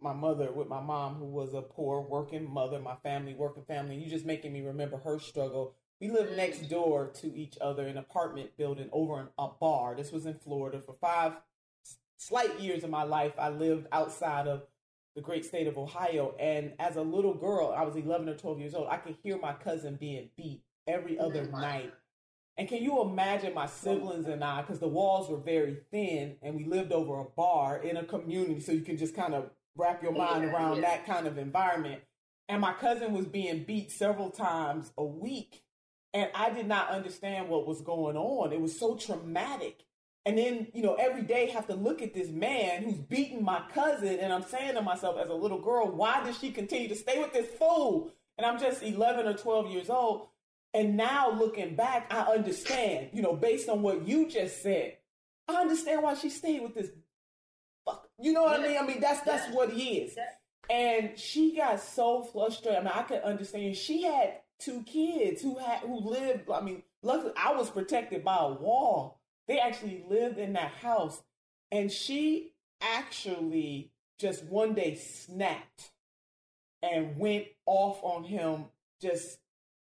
[0.00, 3.94] My mother with my mom, who was a poor working mother, my family working family.
[3.94, 6.36] You just making me remember her struggle we lived mm.
[6.36, 9.94] next door to each other in an apartment building over a bar.
[9.94, 10.80] This was in Florida.
[10.80, 11.40] For five
[12.18, 14.64] slight years of my life, I lived outside of
[15.14, 16.34] the great state of Ohio.
[16.40, 19.38] And as a little girl, I was 11 or 12 years old, I could hear
[19.38, 21.52] my cousin being beat every other mm.
[21.52, 21.94] night.
[22.58, 26.56] And can you imagine my siblings and I, because the walls were very thin and
[26.56, 30.02] we lived over a bar in a community, so you can just kind of wrap
[30.02, 30.82] your mind yeah, around yeah.
[30.82, 32.02] that kind of environment.
[32.48, 35.62] And my cousin was being beat several times a week
[36.14, 38.52] and I did not understand what was going on.
[38.52, 39.84] It was so traumatic.
[40.24, 43.62] And then, you know, every day have to look at this man who's beating my
[43.74, 44.20] cousin.
[44.20, 47.18] And I'm saying to myself as a little girl, why does she continue to stay
[47.18, 48.12] with this fool?
[48.38, 50.28] And I'm just 11 or 12 years old.
[50.74, 54.96] And now looking back, I understand, you know, based on what you just said,
[55.48, 56.90] I understand why she stayed with this
[57.84, 58.08] fuck.
[58.20, 58.78] You know what I mean?
[58.78, 60.16] I mean, that's, that's what he is.
[60.70, 62.80] And she got so frustrated.
[62.80, 63.76] I mean, I could understand.
[63.76, 66.50] She had two kids who had who lived.
[66.50, 69.20] I mean, luckily I was protected by a wall.
[69.48, 71.22] They actually lived in that house,
[71.70, 75.90] and she actually just one day snapped
[76.82, 78.66] and went off on him,
[79.00, 79.38] just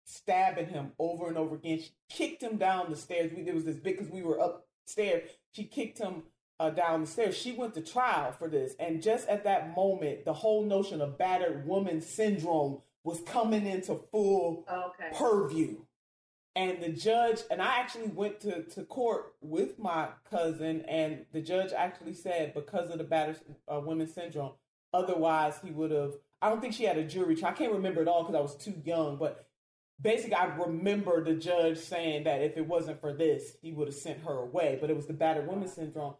[0.04, 1.80] stabbing him over and over again.
[1.80, 3.32] She kicked him down the stairs.
[3.34, 5.28] We, there was this big because we were upstairs.
[5.52, 6.24] She kicked him
[6.58, 7.36] uh, down the stairs.
[7.36, 11.18] She went to trial for this, and just at that moment, the whole notion of
[11.18, 15.16] battered woman syndrome was coming into full okay.
[15.16, 15.78] purview.
[16.56, 21.40] And the judge, and I actually went to, to court with my cousin, and the
[21.40, 23.40] judge actually said because of the battered
[23.72, 24.52] uh, women syndrome,
[24.92, 26.14] otherwise he would have.
[26.42, 27.52] I don't think she had a jury trial.
[27.52, 29.46] I can't remember it all because I was too young, but
[30.00, 33.96] basically I remember the judge saying that if it wasn't for this, he would have
[33.96, 34.76] sent her away.
[34.80, 36.14] But it was the battered women syndrome.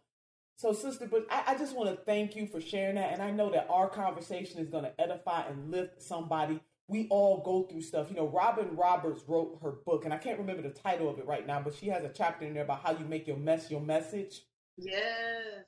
[0.55, 3.31] So, sister, but I, I just want to thank you for sharing that, and I
[3.31, 6.61] know that our conversation is going to edify and lift somebody
[6.91, 8.09] we all go through stuff.
[8.09, 11.25] You know, Robin Roberts wrote her book, and I can't remember the title of it
[11.25, 13.71] right now, but she has a chapter in there about how you make your mess
[13.71, 14.41] your message.
[14.77, 15.63] Yes.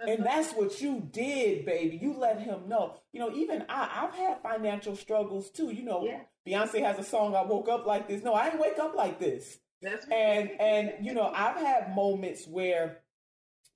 [0.00, 1.98] and that's what you did, baby.
[2.00, 2.96] You let him know.
[3.12, 5.70] You know, even I, I've had financial struggles too.
[5.72, 6.20] You know, yeah.
[6.46, 8.22] Beyonce has a song, I woke up like this.
[8.22, 9.58] No, I didn't wake up like this.
[9.82, 12.98] That's and and you know, I've had moments where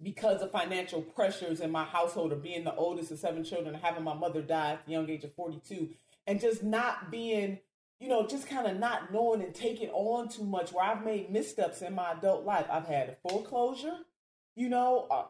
[0.02, 4.04] because of financial pressures in my household or being the oldest of seven children, having
[4.04, 5.90] my mother die at the young age of 42,
[6.26, 7.58] and just not being,
[8.00, 11.30] you know, just kind of not knowing and taking on too much where I've made
[11.30, 12.66] missteps in my adult life.
[12.70, 13.98] I've had a foreclosure,
[14.56, 15.24] you know, uh,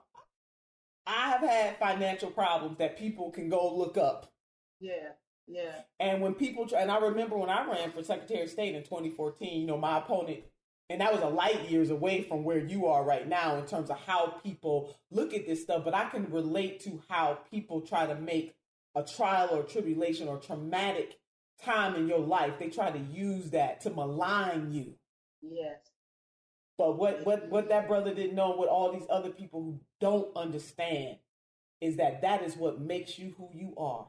[1.07, 4.33] I have had financial problems that people can go look up.
[4.81, 5.13] Yeah.
[5.47, 5.83] Yeah.
[5.99, 8.85] And when people try, and I remember when I ran for Secretary of State in
[8.85, 10.41] 2014, you know, my opponent
[10.89, 13.91] And that was a light years away from where you are right now in terms
[13.91, 15.85] of how people look at this stuff.
[15.85, 18.55] But I can relate to how people try to make
[18.95, 21.19] a trial or tribulation or traumatic
[21.63, 22.59] time in your life.
[22.59, 24.95] They try to use that to malign you.
[25.43, 25.79] Yes.
[26.79, 30.35] But what what what that brother didn't know, what all these other people who don't
[30.37, 31.19] understand,
[31.81, 34.09] is that that is what makes you who you are.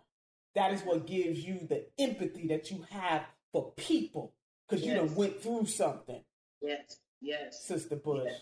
[0.55, 4.33] That is what gives you the empathy that you have for people
[4.67, 5.05] because you Yes.
[5.07, 6.23] done went through something,
[6.61, 6.99] Yes.
[7.21, 7.63] Yes.
[7.65, 8.23] Sister Bush.
[8.25, 8.41] Yes.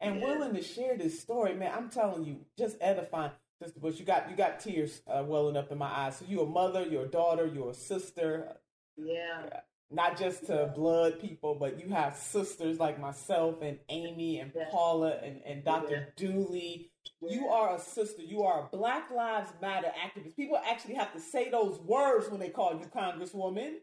[0.00, 0.24] And Yes.
[0.24, 1.72] willing to share this story, man.
[1.74, 3.32] I'm telling you, just edifying,
[3.62, 3.98] Sister Bush.
[3.98, 6.16] You got you got tears uh, welling up in my eyes.
[6.16, 8.56] So you're a mother, you're a daughter, you're a sister,
[8.96, 9.48] Yeah.
[9.90, 14.64] not just to blood people, but you have sisters like myself and Amy and Yeah.
[14.70, 16.12] Paula and, and Dr.
[16.16, 16.90] Dooley.
[17.22, 18.20] You are a sister.
[18.22, 20.36] You are a Black Lives Matter activist.
[20.36, 23.76] People actually have to say those words when they call you Congresswoman.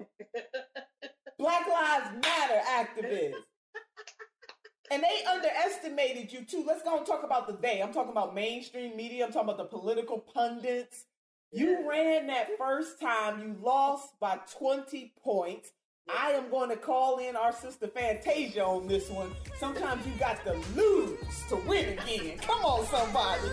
[1.40, 3.34] Black Lives Matter activist.
[4.92, 6.64] And they underestimated you too.
[6.66, 7.82] Let's go and talk about the they.
[7.82, 9.26] I'm talking about mainstream media.
[9.26, 11.06] I'm talking about the political pundits.
[11.52, 13.40] You ran that first time.
[13.40, 15.72] You lost by 20 points.
[16.10, 19.32] I am going to call in our sister Fantasia on this one.
[19.58, 22.38] Sometimes you got to lose to win again.
[22.40, 23.50] Come on, somebody.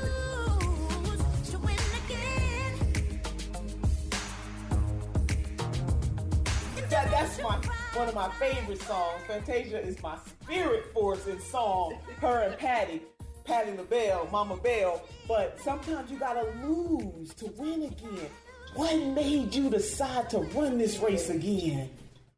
[6.90, 7.56] That, that's my
[7.94, 9.22] one of my favorite songs.
[9.26, 11.98] Fantasia is my spirit force in song.
[12.20, 13.02] Her and Patty,
[13.44, 15.02] Patti LaBelle, Mama Bell.
[15.26, 18.30] But sometimes you gotta lose to win again.
[18.74, 21.90] What made you decide to run this race again?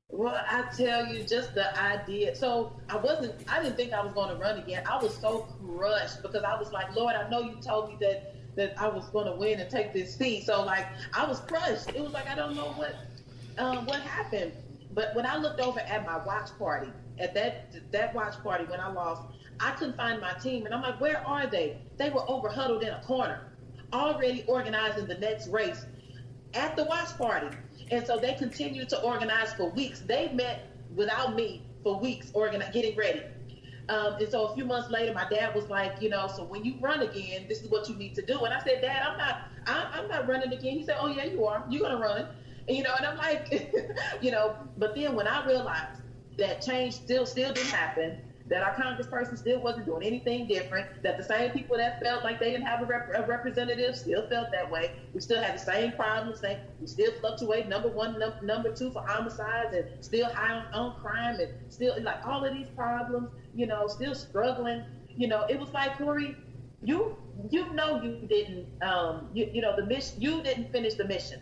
[0.08, 2.34] Well, I tell you, just the idea.
[2.34, 3.34] So I wasn't.
[3.48, 4.84] I didn't think I was going to run again.
[4.86, 8.34] I was so crushed because I was like, Lord, I know you told me that
[8.56, 10.44] that I was going to win and take this seat.
[10.44, 11.88] So like, I was crushed.
[11.94, 12.94] It was like I don't know what
[13.58, 14.52] um, what happened.
[14.94, 18.80] But when I looked over at my watch party, at that that watch party when
[18.80, 19.22] I lost,
[19.60, 21.74] I couldn't find my team, and I'm like, where are they?
[21.98, 23.40] They were over huddled in a corner,
[23.92, 25.86] already organizing the next race
[26.54, 27.48] at the watch party.
[27.90, 30.00] And so they continued to organize for weeks.
[30.00, 30.60] They met
[30.94, 33.22] without me for weeks, organi- getting ready.
[33.88, 36.64] Um, and so a few months later, my dad was like, you know, so when
[36.64, 38.44] you run again, this is what you need to do.
[38.44, 39.36] And I said, Dad, I'm not,
[39.66, 40.76] I, I'm not running again.
[40.76, 41.62] He said, Oh yeah, you are.
[41.68, 42.26] You're gonna run.
[42.68, 43.48] You know, and I'm like,
[44.20, 44.56] you know.
[44.76, 46.00] But then when I realized
[46.38, 51.16] that change still, still didn't happen, that our congressperson still wasn't doing anything different, that
[51.16, 54.50] the same people that felt like they didn't have a, rep- a representative still felt
[54.52, 54.90] that way.
[55.12, 56.40] We still had the same problems.
[56.40, 60.64] Same, we still fluctuate number one, num- number two for homicides, and still high on,
[60.72, 63.28] on crime, and still like all of these problems.
[63.54, 64.84] You know, still struggling.
[65.16, 66.36] You know, it was like Cori,
[66.82, 67.16] you
[67.50, 71.38] you know you didn't um you you know the mission you didn't finish the mission.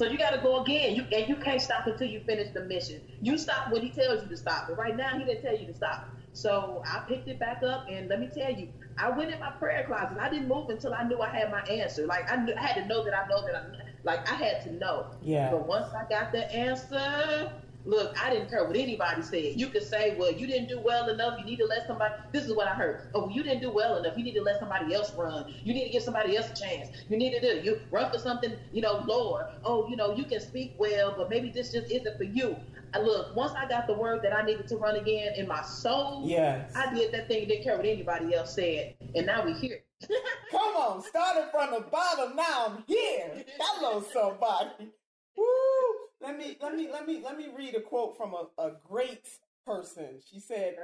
[0.00, 0.96] So you got to go again.
[0.96, 3.02] You and you can't stop until you finish the mission.
[3.20, 4.68] You stop when he tells you to stop.
[4.68, 6.08] But right now he didn't tell you to stop.
[6.32, 9.50] So I picked it back up, and let me tell you, I went in my
[9.50, 10.16] prayer closet.
[10.18, 12.06] I didn't move until I knew I had my answer.
[12.06, 13.62] Like I, knew, I had to know that I know that I
[14.02, 15.04] like I had to know.
[15.20, 15.50] Yeah.
[15.50, 17.52] But once I got the answer,
[17.84, 19.58] look, I didn't care what anybody said.
[19.60, 21.38] You could say, well, you didn't do well enough.
[21.38, 22.14] You need to let somebody.
[22.32, 23.08] This is what I heard.
[23.14, 24.16] Oh, you didn't do well enough.
[24.16, 25.52] You need to let somebody else run.
[25.64, 26.88] You need to give somebody else a chance.
[27.08, 27.60] You need to do.
[27.62, 29.52] You run for something, you know, lower.
[29.64, 32.56] Oh, you know, you can speak well, but maybe this just isn't for you.
[32.92, 35.62] I look, once I got the word that I needed to run again in my
[35.62, 36.72] soul, Yes.
[36.74, 37.46] I did that thing.
[37.46, 39.80] Didn't care what anybody else said, and now we here.
[40.50, 42.34] Come on, starting from the bottom.
[42.34, 43.44] Now I'm here.
[43.60, 44.90] Hello, somebody.
[45.36, 46.09] Woo!
[46.20, 49.26] Let me let me let me let me read a quote from a, a great
[49.66, 50.20] person.
[50.30, 50.76] She said,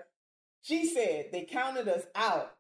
[0.63, 2.55] she said, they counted us out.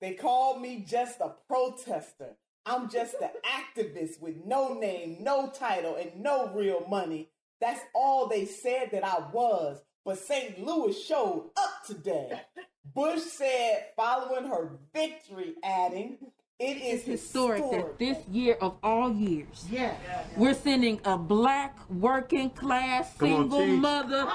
[0.00, 2.36] They called me just a protester.
[2.64, 3.30] I'm just an
[3.78, 7.30] activist with no name, no title, and no real money.
[7.60, 9.82] That's all they said that I was.
[10.04, 10.64] But St.
[10.64, 12.40] Louis showed up today.
[12.94, 16.18] Bush said following her victory, adding,
[16.60, 17.86] it is historic historic.
[17.86, 19.94] that this year of all years, Yeah.
[20.36, 23.80] we're sending a black working class Come on, single Chief.
[23.80, 24.26] mother.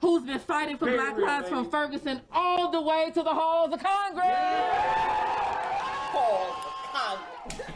[0.00, 1.70] Who's been fighting for Very black real, lives from.
[1.70, 4.26] Ferguson all the way to the halls of Congress?
[6.12, 7.66] Halls of Congress.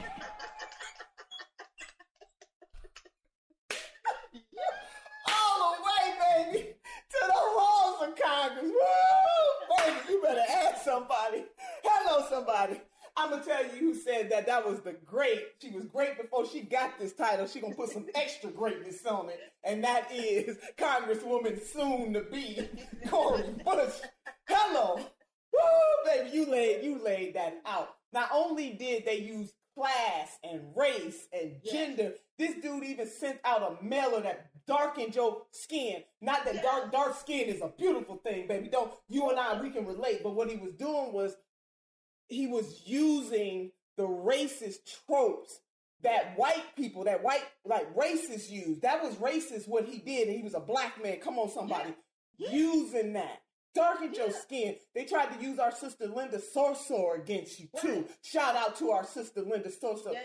[5.29, 6.63] All the way, baby,
[7.11, 8.65] to the halls of Congress.
[8.65, 9.77] Woo!
[9.79, 11.45] Baby, you better ask somebody.
[11.85, 12.81] Hello, somebody.
[13.17, 14.47] I'm gonna tell you who said that.
[14.47, 15.43] That was the great.
[15.63, 17.47] She was great before she got this title.
[17.47, 22.69] She gonna put some extra greatness on it, and that is Congresswoman soon to be
[23.09, 23.95] Cori Bush.
[24.47, 27.97] Hello, woo, baby, you laid you laid that out.
[28.13, 32.15] Not only did they use class and race and gender.
[32.39, 36.03] This dude even sent out a mailer that darkened your skin.
[36.21, 38.69] Not that dark dark skin is a beautiful thing, baby.
[38.69, 40.23] Don't you and I we can relate.
[40.23, 41.37] But what he was doing was
[42.29, 45.61] he was using the racist tropes
[46.03, 48.81] that white people, that white like racists use.
[48.81, 51.19] That was racist what he did, and he was a black man.
[51.21, 51.95] Come on, somebody.
[52.39, 53.41] Using that.
[53.75, 54.77] Darkened your skin.
[54.95, 58.07] They tried to use our sister Linda Sarsour against you too.
[58.23, 60.13] Shout out to our sister Linda Sarsour.
[60.13, 60.25] Yes.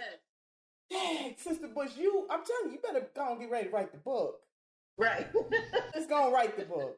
[0.89, 3.91] Dang, Sister Bush, you I'm telling you, you better go and get ready to write
[3.93, 4.39] the book.
[4.97, 5.27] Right.
[5.95, 6.97] Let's go and write the book.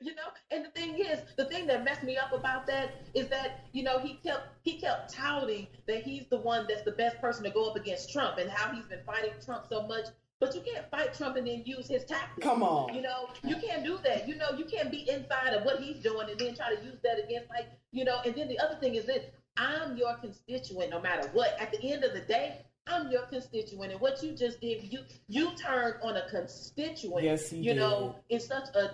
[0.00, 0.22] You know?
[0.50, 3.82] And the thing is the thing that messed me up about that is that you
[3.82, 7.50] know he kept he kept touting that he's the one that's the best person to
[7.50, 10.06] go up against trump and how he's been fighting trump so much.
[10.38, 12.46] But you can't fight trump and then use his tactics.
[12.46, 12.94] Come on.
[12.94, 13.30] you know?
[13.42, 14.28] You can't do that.
[14.28, 16.98] You know you can't be inside of what he's doing and then try to use
[17.02, 18.20] that against like you know?
[18.24, 19.24] And then the other thing is this.
[19.58, 21.56] I'm your constituent no matter what.
[21.58, 25.00] At the end of the day I'm your constituent, and what you just did, you
[25.28, 27.24] you turned on a constituent.
[27.24, 28.90] Yes, you know, in such a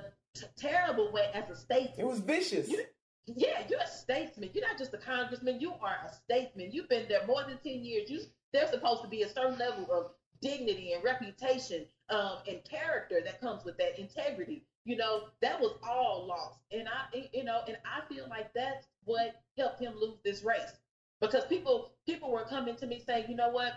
[0.56, 2.00] terrible way as a statesman.
[2.00, 2.68] It was vicious.
[2.68, 2.84] You-
[3.26, 4.50] yeah, you're a statesman.
[4.52, 5.60] You're not just a congressman.
[5.60, 6.72] You are a statesman.
[6.72, 8.10] You've been there more than ten years.
[8.10, 8.20] You
[8.52, 10.10] there's supposed to be a certain level of
[10.40, 14.64] dignity and reputation um, and character that comes with that integrity.
[14.84, 18.88] You know that was all lost, and I, you know, and I feel like that's
[19.04, 20.72] what helped him lose this race
[21.20, 23.74] because people people were coming to me saying, you know what,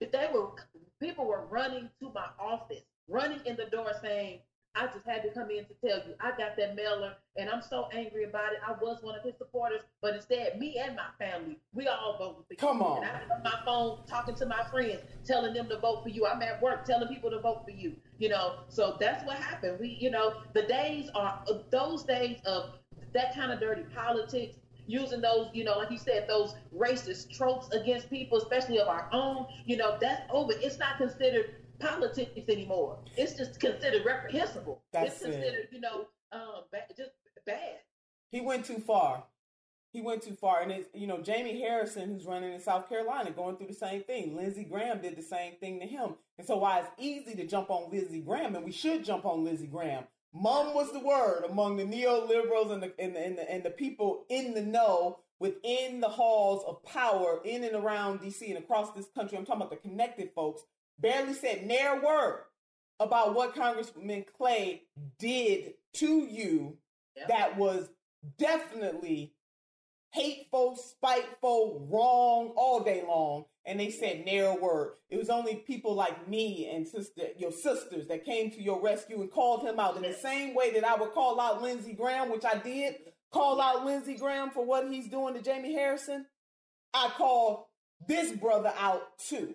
[0.00, 0.52] if they were
[0.98, 4.40] people were running to my office, running in the door saying,
[4.74, 7.62] I just had to come in to tell you I got that mailer and I'm
[7.62, 8.58] so angry about it.
[8.66, 12.46] I was one of his supporters, but instead, me and my family, we all voted
[12.46, 12.56] for you.
[12.56, 13.02] Come on.
[13.02, 16.26] And I'm on my phone talking to my friends, telling them to vote for you.
[16.26, 17.96] I'm at work telling people to vote for you.
[18.18, 19.78] You know, so that's what happened.
[19.80, 22.70] We, you know, the days are uh, those days of
[23.12, 24.56] that kind of dirty politics
[24.86, 29.08] using those, you know, like you said, those racist tropes against people, especially of our
[29.12, 30.52] own, you know, that's over.
[30.56, 32.98] It's not considered politics anymore.
[33.16, 34.82] It's just considered reprehensible.
[34.92, 35.32] That's it's it.
[35.32, 37.10] considered, you know, um, ba- just
[37.46, 37.78] bad.
[38.30, 39.24] He went too far.
[39.92, 40.60] He went too far.
[40.60, 44.02] And it's, you know, Jamie Harrison, who's running in South Carolina, going through the same
[44.04, 44.36] thing.
[44.36, 46.14] Lindsey Graham did the same thing to him.
[46.38, 49.44] And so why it's easy to jump on Lindsey Graham, and we should jump on
[49.44, 50.04] Lindsey Graham.
[50.32, 53.70] Mum was the word among the neoliberals and the, and the, and the, and the
[53.70, 58.92] people in the know within the halls of power in and around DC and across
[58.92, 59.36] this country.
[59.36, 60.62] I'm talking about the connected folks.
[61.00, 62.44] Barely said ne'er word
[62.98, 64.82] about what Congressman Clay
[65.18, 66.76] did to you
[67.28, 67.88] that was
[68.38, 69.34] definitely
[70.12, 73.44] hateful, spiteful, wrong all day long.
[73.64, 74.94] And they said ne'er a word.
[75.08, 79.20] It was only people like me and sister, your sisters that came to your rescue
[79.20, 82.30] and called him out in the same way that I would call out Lindsey Graham,
[82.30, 82.96] which I did
[83.32, 86.26] call out Lindsey Graham for what he's doing to Jamie Harrison.
[86.92, 87.70] I call
[88.06, 89.54] this brother out too.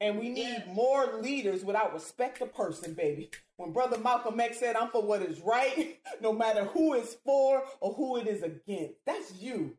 [0.00, 3.30] And we need more leaders without respect the person, baby.
[3.56, 7.62] When Brother Malcolm X said, I'm for what is right, no matter who is for
[7.80, 8.94] or who it is against.
[9.06, 9.76] That's you.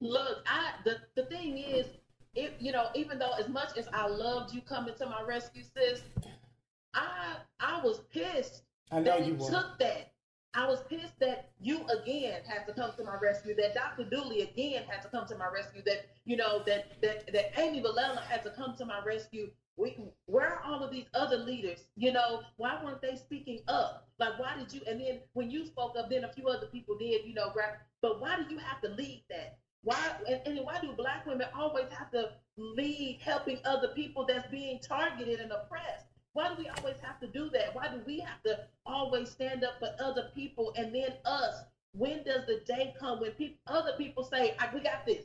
[0.00, 1.86] Look, I the, the thing is,
[2.34, 5.62] if you know, even though as much as I loved you coming to my rescue,
[5.62, 6.02] sis,
[6.94, 10.12] I I was pissed I know that you took that.
[10.54, 13.54] I was pissed that you again had to come to my rescue.
[13.54, 14.04] That Dr.
[14.04, 15.82] Dooley again had to come to my rescue.
[15.84, 19.50] That you know that that that Amy Vilela had to come to my rescue.
[19.76, 19.96] We,
[20.26, 21.84] where are all of these other leaders?
[21.96, 24.08] You know, why weren't they speaking up?
[24.18, 24.80] Like, why did you?
[24.88, 27.22] And then when you spoke up, then a few other people did.
[27.24, 27.74] You know, right?
[28.02, 29.58] But why do you have to lead that?
[29.82, 34.48] Why and, and why do black women always have to lead helping other people that's
[34.48, 36.06] being targeted and oppressed?
[36.38, 37.74] Why do we always have to do that?
[37.74, 41.64] Why do we have to always stand up for other people and then us?
[41.94, 45.24] When does the day come when people, other people say, I, "We got this"?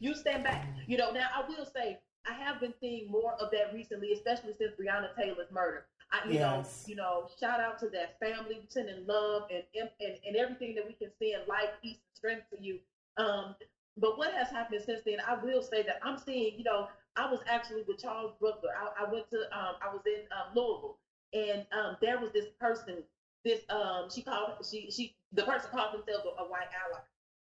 [0.00, 0.66] You stand back.
[0.88, 1.12] You know.
[1.12, 5.14] Now I will say I have been seeing more of that recently, especially since Breonna
[5.14, 5.86] Taylor's murder.
[6.10, 6.82] I, you Yes.
[6.84, 10.84] know, you know, shout out to that family, sending love and, and and everything that
[10.84, 12.80] we can send life, peace, and strength to you.
[13.18, 13.54] Um,
[14.00, 15.18] but what has happened since then?
[15.26, 16.58] I will say that I'm seeing.
[16.58, 18.68] You know, I was actually with Charles Booker.
[18.76, 19.38] I, I went to.
[19.56, 20.96] Um, I was in um, Louisville,
[21.34, 23.04] and um, there was this person.
[23.44, 27.00] This um, she called she she the person called themselves a, a white ally,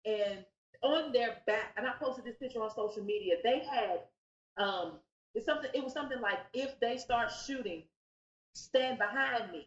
[0.04, 0.44] and
[0.82, 3.36] on their back, and I posted this picture on social media.
[3.42, 4.00] They had
[4.58, 5.00] um,
[5.34, 5.70] it's something.
[5.74, 7.84] It was something like if they start shooting,
[8.54, 9.66] stand behind me.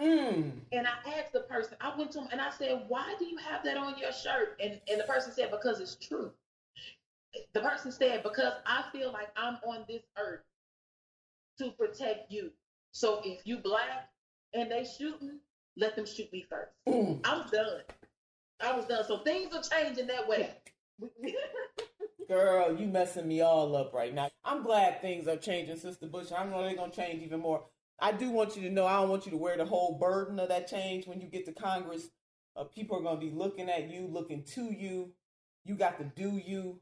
[0.00, 0.50] Mm.
[0.72, 3.36] And I asked the person, I went to him and I said, Why do you
[3.38, 4.58] have that on your shirt?
[4.62, 6.32] And and the person said, Because it's true.
[7.52, 10.40] The person said, Because I feel like I'm on this earth
[11.58, 12.50] to protect you.
[12.92, 14.08] So if you black
[14.52, 15.38] and they shooting,
[15.76, 16.72] let them shoot me first.
[17.24, 17.82] I'm done.
[18.60, 19.04] I was done.
[19.06, 20.50] So things are changing that way.
[22.28, 24.30] Girl, you messing me all up right now.
[24.44, 26.32] I'm glad things are changing, Sister Bush.
[26.36, 27.64] I know they're gonna change even more.
[28.00, 30.38] I do want you to know I don't want you to wear the whole burden
[30.38, 32.08] of that change when you get to Congress.
[32.56, 35.12] Uh, people are gonna be looking at you, looking to you.
[35.64, 36.80] You got to do you.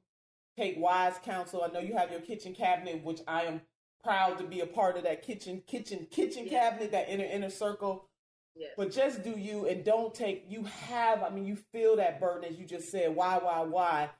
[0.56, 1.62] Take wise counsel.
[1.62, 3.62] I know you have your kitchen cabinet, which I am
[4.02, 6.60] proud to be a part of that kitchen, kitchen, kitchen Yeah.
[6.70, 8.08] cabinet, that inner inner circle.
[8.54, 8.72] Yes.
[8.76, 12.44] But just do you and don't take, you have, I mean, you feel that burden
[12.44, 14.10] as you just said, why, why, why?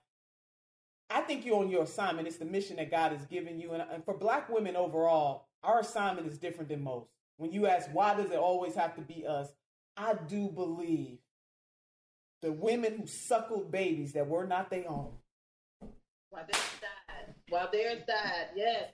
[1.10, 2.26] I think you're on your assignment.
[2.26, 3.72] It's the mission that God has given you.
[3.72, 7.08] And, and for black women overall, our assignment is different than most.
[7.36, 9.48] When you ask, why does it always have to be us?
[9.96, 11.18] I do believe
[12.40, 15.12] the women who suckled babies that were not their own.
[16.30, 17.34] While theirs died.
[17.48, 18.90] While theirs died, yes.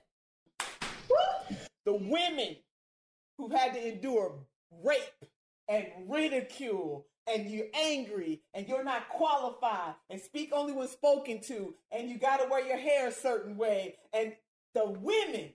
[1.85, 2.57] The women
[3.37, 4.35] who had to endure
[4.83, 5.25] rape
[5.67, 11.73] and ridicule and you're angry and you're not qualified and speak only when spoken to
[11.91, 14.33] and you got to wear your hair a certain way and
[14.75, 15.51] the women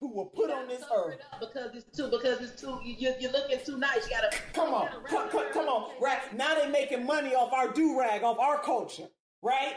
[0.00, 3.32] who were put on this earth it because it's too because it's too you, you're
[3.32, 4.08] looking too nice.
[4.08, 7.52] You gotta come on gotta come, come, come on right now they're making money off
[7.52, 9.08] our do-rag off our culture
[9.42, 9.74] right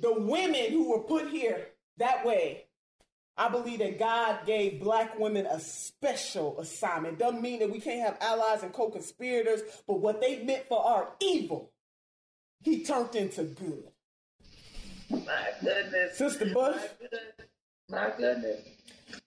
[0.00, 2.66] the women who were put here that way
[3.38, 7.18] I believe that God gave black women a special assignment.
[7.18, 11.10] Doesn't mean that we can't have allies and co-conspirators, but what they meant for our
[11.20, 11.70] evil,
[12.62, 13.84] he turned into good.
[15.10, 16.16] My goodness.
[16.16, 17.48] Sister Bush, My goodness.
[17.90, 18.75] My goodness.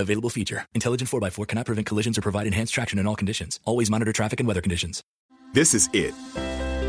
[0.00, 0.66] Available feature.
[0.74, 3.60] Intelligent 4x4 cannot prevent collisions or provide enhanced traction in all conditions.
[3.64, 5.02] Always monitor traffic and weather conditions.
[5.52, 6.14] This is it.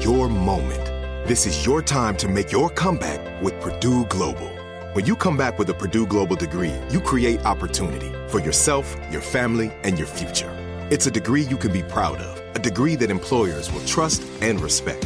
[0.03, 0.85] Your moment.
[1.27, 4.49] This is your time to make your comeback with Purdue Global.
[4.93, 9.21] When you come back with a Purdue Global degree, you create opportunity for yourself, your
[9.21, 10.51] family, and your future.
[10.89, 14.59] It's a degree you can be proud of, a degree that employers will trust and
[14.61, 15.05] respect.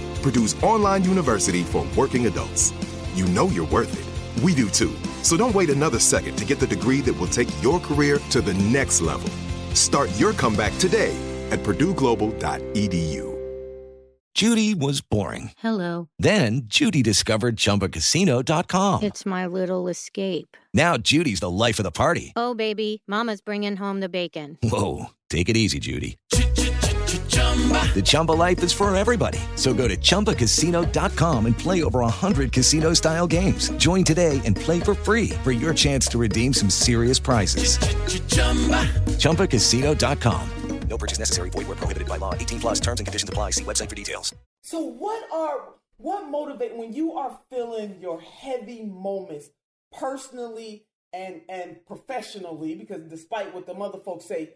[0.21, 2.73] Purdue's online university for working adults.
[3.13, 4.43] You know you're worth it.
[4.43, 4.93] We do too.
[5.23, 8.41] So don't wait another second to get the degree that will take your career to
[8.41, 9.29] the next level.
[9.75, 11.15] Start your comeback today
[11.51, 13.31] at purdueglobal.edu.
[14.33, 15.51] Judy was boring.
[15.57, 16.07] Hello.
[16.17, 19.03] Then Judy discovered ChumbaCasino.com.
[19.03, 20.55] It's my little escape.
[20.73, 22.31] Now Judy's the life of the party.
[22.37, 24.57] Oh, baby, Mama's bringing home the bacon.
[24.63, 26.17] Whoa, take it easy, Judy.
[27.93, 29.39] The Chumba life is for everybody.
[29.55, 33.69] So go to ChumbaCasino.com and play over 100 casino style games.
[33.71, 37.77] Join today and play for free for your chance to redeem some serious prizes.
[39.19, 40.49] ChumbaCasino.com.
[40.87, 41.49] No purchase necessary.
[41.49, 42.33] Void where prohibited by law.
[42.33, 43.51] 18 plus terms and conditions apply.
[43.51, 44.35] See website for details.
[44.61, 49.49] So what are what motivate when you are feeling your heavy moments
[49.97, 54.51] personally and and professionally because despite what the mother folks say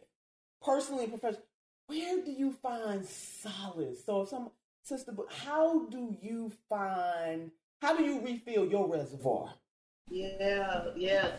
[0.61, 1.45] personally and professionally
[1.87, 4.49] where do you find solace so if some
[4.83, 5.13] sister
[5.45, 9.53] how do you find how do you refill your reservoir
[10.09, 11.31] Yeah, yeah.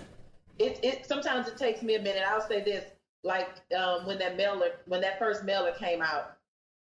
[0.59, 2.23] It it sometimes it takes me a minute.
[2.27, 2.85] I'll say this,
[3.23, 6.37] like um, when that mailer, when that first mailer came out,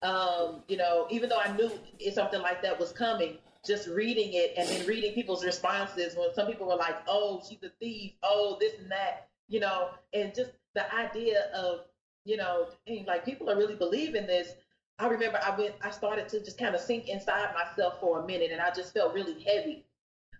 [0.01, 1.71] um, you know, even though I knew
[2.13, 6.47] something like that was coming, just reading it and then reading people's responses when some
[6.47, 10.51] people were like, "Oh, she's a thief," "Oh, this and that," you know, and just
[10.75, 11.85] the idea of,
[12.25, 14.53] you know, dang, like people are really believing this.
[14.99, 18.25] I remember I went, I started to just kind of sink inside myself for a
[18.25, 19.83] minute, and I just felt really heavy.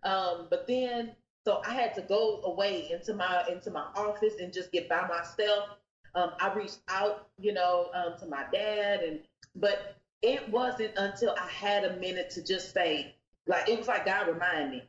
[0.03, 1.15] Um, but then,
[1.45, 5.07] so I had to go away into my into my office and just get by
[5.07, 5.69] myself.
[6.15, 9.19] Um, I reached out, you know, um, to my dad, and
[9.55, 13.15] but it wasn't until I had a minute to just say,
[13.47, 14.83] like, it was like God reminded me,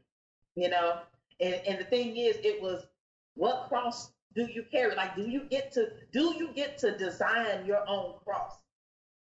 [0.56, 1.00] you know.
[1.40, 2.86] And and the thing is, it was,
[3.34, 4.94] what cross do you carry?
[4.94, 8.56] Like, do you get to do you get to design your own cross?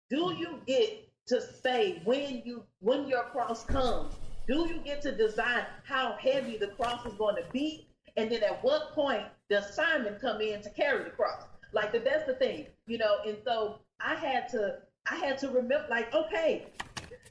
[0.09, 4.14] Do you get to say when you when your cross comes?
[4.47, 7.88] Do you get to design how heavy the cross is going to be?
[8.18, 11.43] And then at what point does Simon come in to carry the cross?
[11.74, 13.18] Like that, that's the thing, you know.
[13.26, 16.68] And so I had to, I had to remember, like, okay,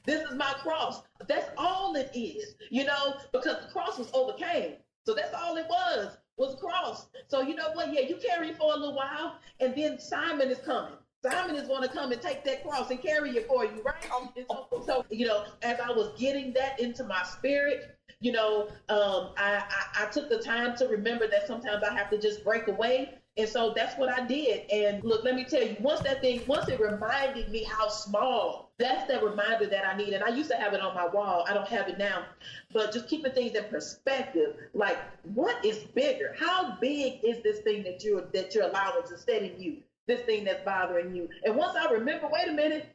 [0.05, 1.03] this is my cross.
[1.27, 4.73] That's all it is, you know, because the cross was overcame.
[5.05, 7.05] So that's all it was, was a cross.
[7.27, 7.93] So you know what?
[7.93, 10.93] Yeah, you carry for a little while, and then Simon is coming.
[11.23, 14.09] Simon is going to come and take that cross and carry it for you, right?
[14.35, 18.69] And so, so, you know, as I was getting that into my spirit, you know,
[18.89, 22.43] um, I, I, I took the time to remember that sometimes I have to just
[22.43, 23.19] break away.
[23.37, 24.69] And so that's what I did.
[24.69, 28.71] And look, let me tell you, once that thing, once it reminded me how small,
[28.77, 30.13] that's that reminder that I need.
[30.13, 31.45] And I used to have it on my wall.
[31.47, 32.25] I don't have it now.
[32.73, 34.97] But just keeping things in perspective, like
[35.33, 36.35] what is bigger?
[36.37, 39.77] How big is this thing that you're that you're allowing to set in you?
[40.07, 41.29] This thing that's bothering you.
[41.45, 42.87] And once I remember, wait a minute,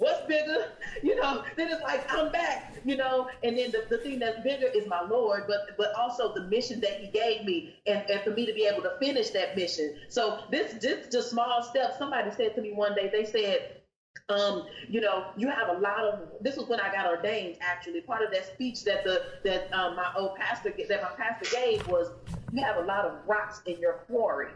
[0.00, 0.66] what's bigger?
[1.02, 4.38] You know, then it's like I'm back, you know, and then the, the thing that's
[4.42, 8.20] bigger is my Lord, but but also the mission that he gave me and, and
[8.22, 9.94] for me to be able to finish that mission.
[10.08, 11.98] So this this just small steps.
[11.98, 13.62] Somebody said to me one day, they said,
[14.28, 16.20] um, you know, you have a lot of.
[16.40, 17.56] This was when I got ordained.
[17.60, 21.56] Actually, part of that speech that the that um, my old pastor that my pastor
[21.56, 22.10] gave was,
[22.52, 24.48] you have a lot of rocks in your quarry.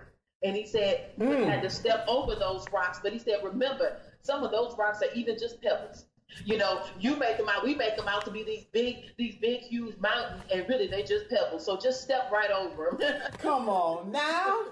[0.42, 1.47] And he said you Mm.
[1.49, 3.01] had to step over those rocks.
[3.03, 6.07] But he said, remember, some of those rocks are even just pebbles.
[6.45, 9.37] You know, you make them out, we make them out to be these big, these
[9.37, 11.64] big, huge mountains, and really they just pebbles.
[11.64, 13.20] So just step right over them.
[13.39, 14.62] Come on now.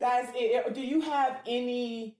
[0.00, 0.72] That's it.
[0.74, 2.16] Do you have any?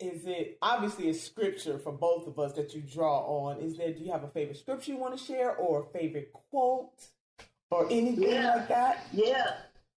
[0.00, 3.60] Is it obviously a scripture for both of us that you draw on?
[3.60, 3.92] Is there?
[3.92, 6.90] Do you have a favorite scripture you want to share, or a favorite quote,
[7.70, 8.54] or anything Yeah.
[8.56, 9.06] like that?
[9.12, 9.52] Yeah.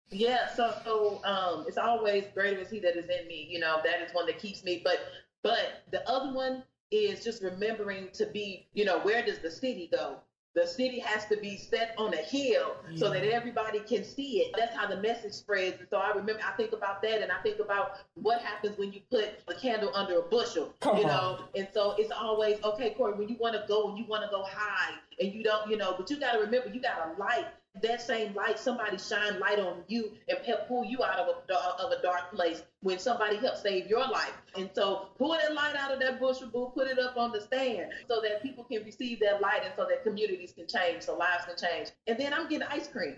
[0.09, 3.47] Yeah, so, so um, it's always greater is he that is in me.
[3.49, 4.81] You know, that is one that keeps me.
[4.83, 4.99] But
[5.43, 9.89] but the other one is just remembering to be, you know, where does the city
[9.91, 10.17] go?
[10.55, 14.53] The city has to be set on a hill so that everybody can see it.
[14.55, 15.79] That's how the message spreads.
[15.79, 18.93] And so I remember, I think about that, and I think about what happens when
[18.93, 20.71] you put a candle under a bushel.
[20.79, 21.09] Come you on.
[21.09, 23.13] know, and so it's always okay, Cori.
[23.13, 25.75] When you want to go and you want to go high, and you don't, you
[25.75, 27.47] know, but you got to remember, you got a light.
[27.81, 31.53] That same light, somebody shine light on you and help pull you out of a
[31.83, 34.33] of a dark place when somebody helped save your life.
[34.55, 37.41] And so, pull that light out of that bushel, boo, put it up on the
[37.41, 41.17] stand so that people can receive that light and so that communities can change, so
[41.17, 41.89] lives can change.
[42.05, 43.15] And then I'm getting ice cream.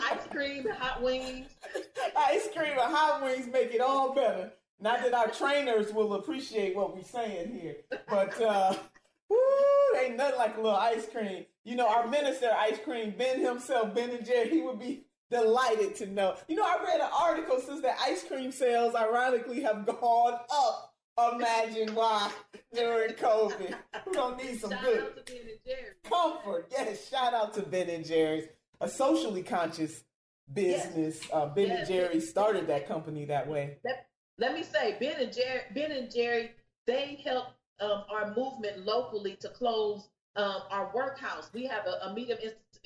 [0.00, 1.46] ice cream, and hot wings.
[2.16, 4.52] Ice cream and hot wings make it all better.
[4.80, 7.76] Not that our trainers will appreciate what we're saying here,
[8.08, 8.74] but uh,
[10.04, 11.44] ain't nothing like a little ice cream.
[11.64, 15.94] You know, our minister ice cream, Ben himself, Ben and Jerry, he would be delighted
[15.96, 16.36] to know.
[16.48, 20.90] You know, I read an article since that ice cream sales, ironically, have gone up.
[21.34, 22.30] Imagine why
[22.74, 23.74] during COVID.
[24.06, 25.92] We're gonna need some Shout good out to Ben and Jerry.
[26.04, 26.66] comfort.
[26.72, 28.46] Yes, shout out to Ben and Jerry's,
[28.80, 30.02] a socially conscious
[30.52, 31.20] business.
[31.32, 33.78] Uh, ben and Jerry started that company that way.
[33.84, 34.06] let,
[34.38, 36.50] let me say, Ben and Jerry, Ben and Jerry,
[36.86, 41.50] they helped um, our movement locally to close um, our workhouse.
[41.52, 42.38] We have a, a medium,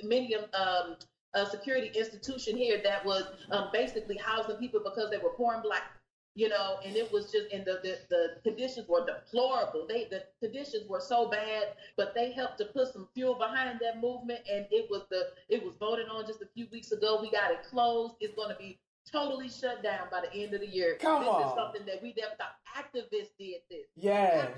[0.02, 0.96] medium um,
[1.34, 5.62] a security institution here that was um, basically housing people because they were poor and
[5.62, 5.94] black.
[6.34, 9.86] You know, and it was just, and the, the, the conditions were deplorable.
[9.88, 14.00] They the conditions were so bad, but they helped to put some fuel behind that
[14.00, 17.18] movement, and it was the it was voted on just a few weeks ago.
[17.20, 18.14] We got it closed.
[18.20, 18.78] It's going to be
[19.10, 20.96] totally shut down by the end of the year.
[21.00, 21.48] Come this on.
[21.48, 23.86] is something that we never thought activists did this.
[23.96, 24.48] Yes,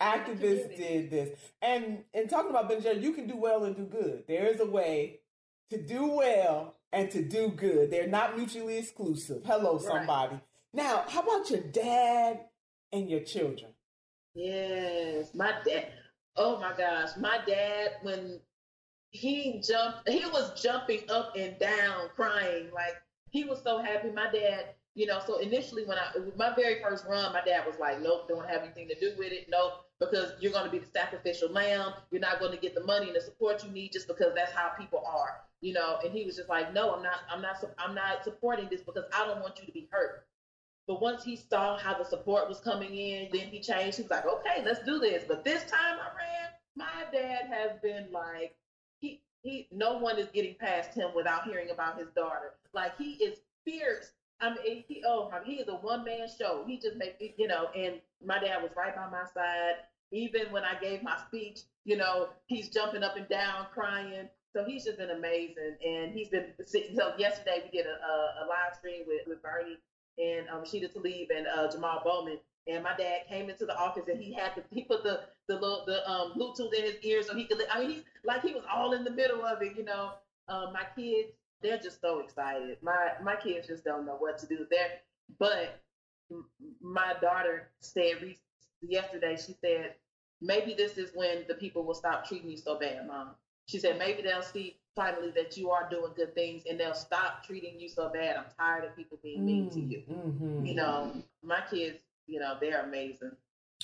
[0.00, 0.40] Activists.
[0.40, 1.38] activists did this.
[1.62, 4.24] And and talking about Ben Jerry, you can do well and do good.
[4.28, 5.20] There is a way
[5.70, 7.90] to do well and to do good.
[7.90, 9.42] They're not mutually exclusive.
[9.44, 9.82] Hello, Right.
[9.82, 10.40] somebody.
[10.72, 12.46] Now, how about your dad
[12.92, 13.72] and your children?
[14.34, 15.92] Yes, my dad.
[16.36, 18.40] Oh my gosh, my dad when
[19.10, 22.94] he jumped, he was jumping up and down, crying like
[23.30, 24.10] he was so happy.
[24.10, 25.20] My dad, you know.
[25.26, 28.62] So initially, when I my very first run, my dad was like, "Nope, don't have
[28.62, 29.48] anything to do with it.
[29.48, 31.92] Nope, because you're going to be the sacrificial lamb.
[32.10, 34.52] You're not going to get the money and the support you need just because that's
[34.52, 37.20] how people are." You know, and he was just like, "No, I'm not.
[37.30, 37.62] I'm not.
[37.78, 40.24] I'm not supporting this because I don't want you to be hurt."
[40.88, 43.98] But once he saw how the support was coming in, then he changed.
[43.98, 45.22] He was like, okay, let's do this.
[45.28, 48.56] But this time I ran, my dad has been like,
[48.98, 52.52] he he no one is getting past him without hearing about his daughter.
[52.74, 54.10] Like he is fierce.
[54.40, 56.64] I mean, he oh he is a one man show.
[56.66, 57.68] He just makes you know.
[57.74, 59.74] And my dad was right by my side.
[60.12, 64.28] Even when I gave my speech, you know, he's jumping up and down, crying.
[64.56, 66.52] So he's just been amazing, and he's been.
[66.66, 69.78] So yesterday we did a, a, a live stream with with Bernie
[70.18, 72.38] and um, Sheeta Tlaib and uh, Jamal Bowman.
[72.68, 75.54] And my dad came into the office and he had to he put the the
[75.54, 77.60] little the um Bluetooth in his ear so he could.
[77.70, 80.12] I mean, he's like he was all in the middle of it, you know.
[80.48, 81.30] Um, my kids,
[81.62, 82.76] they're just so excited.
[82.82, 85.00] My my kids just don't know what to do there.
[85.38, 85.80] But
[86.80, 88.36] my daughter said re-
[88.86, 89.94] yesterday, she said,
[90.40, 93.30] maybe this is when the people will stop treating you so bad, mom.
[93.66, 97.44] She said maybe they'll see finally that you are doing good things and they'll stop
[97.44, 98.36] treating you so bad.
[98.36, 100.02] I'm tired of people being mean to you.
[100.10, 100.66] Mm-hmm.
[100.66, 101.12] You know,
[101.42, 101.98] my kids,
[102.28, 103.32] you know, they're amazing.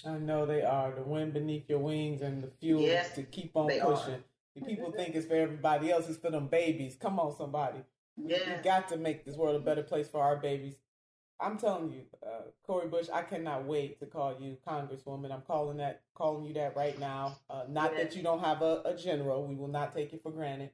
[0.06, 0.92] I know they are.
[0.94, 4.14] The wind beneath your wings and the fuel Yes, to keep on pushing.
[4.14, 4.24] are.
[4.54, 6.08] The people think it's for everybody else.
[6.08, 6.96] It's for them babies.
[7.00, 7.78] Come on, somebody.
[8.16, 10.74] We, we got to make this world a better place for our babies.
[11.40, 15.32] I'm telling you, uh, Cori Bush, I cannot wait to call you Congresswoman.
[15.32, 17.38] I'm calling that, calling you that right now.
[17.50, 19.44] Uh, not that you don't have a, a general.
[19.44, 20.70] We will not take it for granted.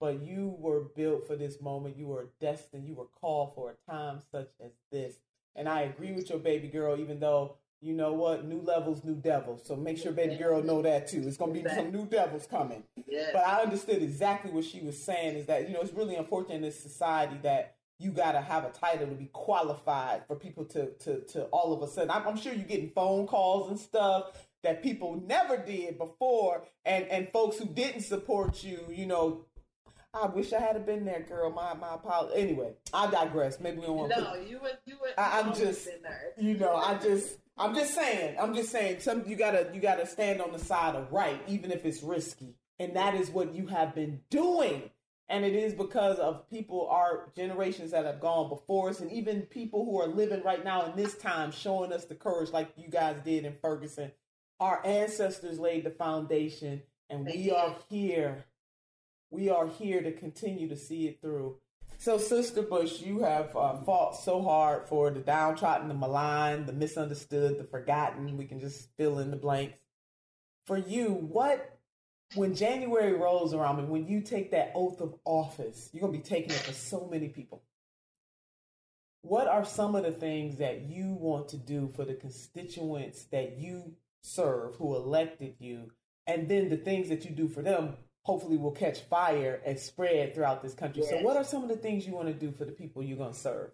[0.00, 1.96] But you were built for this moment.
[1.96, 2.86] You were destined.
[2.86, 5.14] You were called for a time such as this.
[5.54, 9.16] And I agree with your baby girl, even though you know what, new levels, new
[9.16, 9.62] devils.
[9.66, 11.24] So make sure baby girl know that too.
[11.26, 12.84] It's gonna be some new devils coming.
[13.08, 13.30] Yes.
[13.32, 15.36] But I understood exactly what she was saying.
[15.36, 18.70] Is that you know it's really unfortunate in this society that you gotta have a
[18.70, 22.10] title to be qualified for people to to to all of a sudden.
[22.10, 27.04] I'm, I'm sure you're getting phone calls and stuff that people never did before, and
[27.06, 29.44] and folks who didn't support you, you know.
[30.14, 31.50] I wish I had been there, girl.
[31.50, 32.36] My my apologies.
[32.36, 33.58] Anyway, I digress.
[33.60, 34.20] Maybe we don't want to.
[34.20, 36.32] No, you would you would I, I'm just, been there.
[36.38, 40.06] you know, I just, I'm just saying, I'm just saying, some you gotta, you gotta
[40.06, 43.66] stand on the side of right, even if it's risky, and that is what you
[43.68, 44.90] have been doing,
[45.30, 49.42] and it is because of people, our generations that have gone before us, and even
[49.42, 52.88] people who are living right now in this time, showing us the courage, like you
[52.88, 54.12] guys did in Ferguson.
[54.60, 58.44] Our ancestors laid the foundation, and we are here.
[59.32, 61.56] We are here to continue to see it through.
[61.96, 66.74] So, Sister Bush, you have uh, fought so hard for the downtrodden, the maligned, the
[66.74, 68.36] misunderstood, the forgotten.
[68.36, 69.78] We can just fill in the blanks.
[70.66, 71.78] For you, what,
[72.34, 76.18] when January rolls around and when you take that oath of office, you're going to
[76.18, 77.62] be taking it for so many people.
[79.22, 83.56] What are some of the things that you want to do for the constituents that
[83.56, 85.90] you serve who elected you?
[86.26, 90.34] And then the things that you do for them hopefully will catch fire and spread
[90.34, 91.02] throughout this country.
[91.02, 93.18] So, what are some of the things you want to do for the people you're
[93.18, 93.70] going to serve?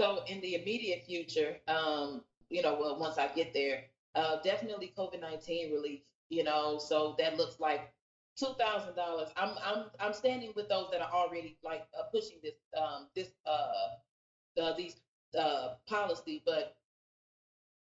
[0.00, 3.84] So in the immediate future, um, you know, well, once I get there,
[4.14, 6.00] uh, definitely COVID nineteen relief.
[6.30, 7.92] You know, so that looks like
[8.36, 9.28] two thousand dollars.
[9.36, 13.28] I'm I'm I'm standing with those that are already like uh, pushing this um this
[13.46, 14.96] uh, uh these
[15.38, 16.76] uh policy, but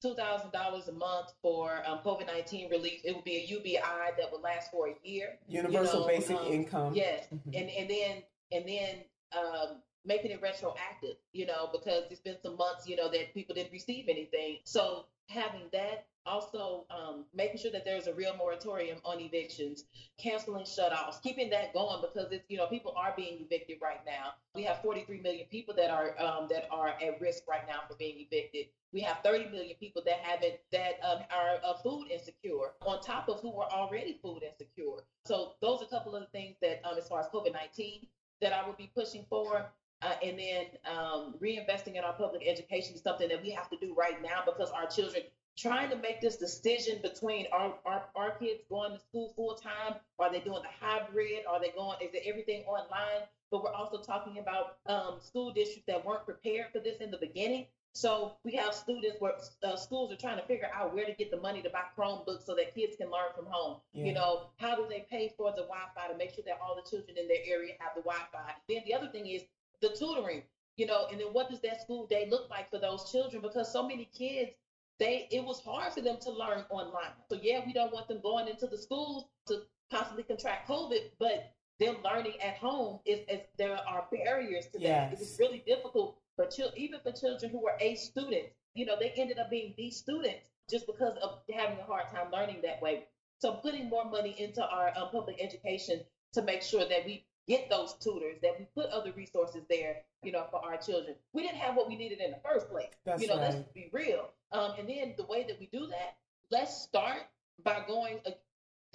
[0.02, 3.02] two thousand dollars a month for um, COVID nineteen relief.
[3.04, 3.80] It would be a UBI
[4.18, 5.38] that would last for a year.
[5.48, 6.94] you Universal know, basic um, income.
[6.94, 7.60] Yes, Mhm.
[7.60, 8.96] and and then and then
[9.38, 13.56] um, making it retroactive, you know, because it's been some months, you know, that people
[13.56, 14.58] didn't receive anything.
[14.64, 19.84] So having that, also um, making sure that there's a real moratorium on evictions,
[20.18, 24.34] canceling shutoffs, keeping that going because it's you know people are being evicted right now.
[24.56, 27.96] We have 43 million people that are um, that are at risk right now for
[27.96, 28.68] being evicted.
[28.92, 33.30] We have 30 million people that haven't that um, are uh, food insecure on top
[33.30, 35.04] of who are already food insecure.
[35.26, 38.08] So those are a couple of the things that um, as far as COVID-19
[38.42, 39.72] that I would be pushing for.
[40.02, 43.78] Uh, and then um, reinvesting in our public education is something that we have to
[43.78, 45.24] do right now because our children
[45.58, 49.96] trying to make this decision between our, our, our kids going to school full time
[50.20, 54.02] are they doing the hybrid are they going is it everything online but we're also
[54.02, 57.66] talking about um, school districts that weren't prepared for this in the beginning
[57.96, 61.32] so we have students where uh, schools are trying to figure out where to get
[61.32, 63.78] the money to buy Chromebooks so that kids can learn from home.
[63.94, 64.08] Yeah.
[64.08, 66.88] You know, how do they pay for the Wi-Fi to make sure that all the
[66.90, 68.52] children in their area have the Wi-Fi?
[68.68, 69.44] Then the other thing is
[69.82, 70.44] the tutoring.
[70.78, 73.42] You know, and then what does that school day look like for those children?
[73.42, 74.52] Because so many kids,
[75.00, 77.12] they it was hard for them to learn online.
[77.30, 81.52] So yeah, we don't want them going into the schools to possibly contract COVID, but
[81.80, 85.14] them learning at home is, is there are barriers to that.
[85.14, 88.50] It was really difficult for chil- even for children who were A students.
[88.74, 92.32] You know, they ended up being B students just because of having a hard time
[92.32, 93.06] learning that way.
[93.40, 96.02] So putting more money into our um, public education
[96.34, 100.32] to make sure that we get those tutors, that we put other resources there, you
[100.32, 101.16] know, for our children.
[101.34, 102.90] We didn't have what we needed in the first place.
[103.06, 104.30] That's you know, let's be real.
[104.52, 106.18] Um, and then the way that we do that,
[106.52, 107.22] let's start
[107.64, 108.20] by going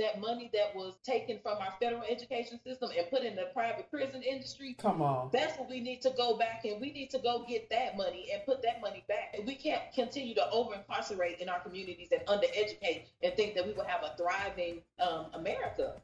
[0.00, 3.90] that money that was taken from our federal education system and put in the private
[3.90, 4.74] prison industry.
[4.80, 5.28] Come on.
[5.32, 8.28] That's what we need to go back and we need to go get that money
[8.32, 9.38] and put that money back.
[9.46, 13.74] We can't continue to over incarcerate in our communities and undereducate and think that we
[13.74, 15.94] will have a thriving um, America.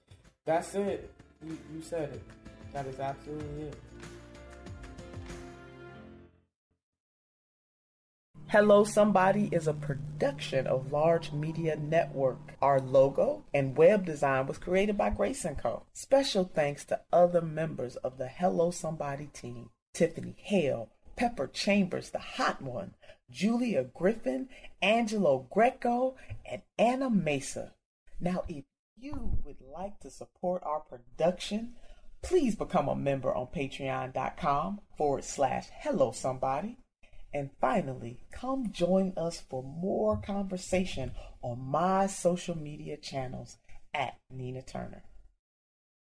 [0.45, 1.11] That's it.
[1.45, 2.23] You, you said it.
[2.73, 3.77] That is absolutely it.
[8.49, 12.39] Hello Somebody is a production of Large Media Network.
[12.63, 15.83] Our logo and web design was created by Grace & Co.
[15.93, 19.71] Special thanks to other members of the Hello Somebody team.
[19.93, 22.95] Tiffany Hale, Pepper Chambers, the hot one,
[23.31, 24.49] Julia Griffin,
[24.81, 26.15] Angelo Greco,
[26.51, 27.73] and Anna Mesa.
[28.21, 28.65] Now, if
[28.97, 31.75] you would like to support our production,
[32.23, 36.79] please become a member on patreon.com forward slash hello somebody.
[37.35, 43.59] And finally, come join us for more conversation on my social media channels
[43.93, 45.03] at Nina Turner.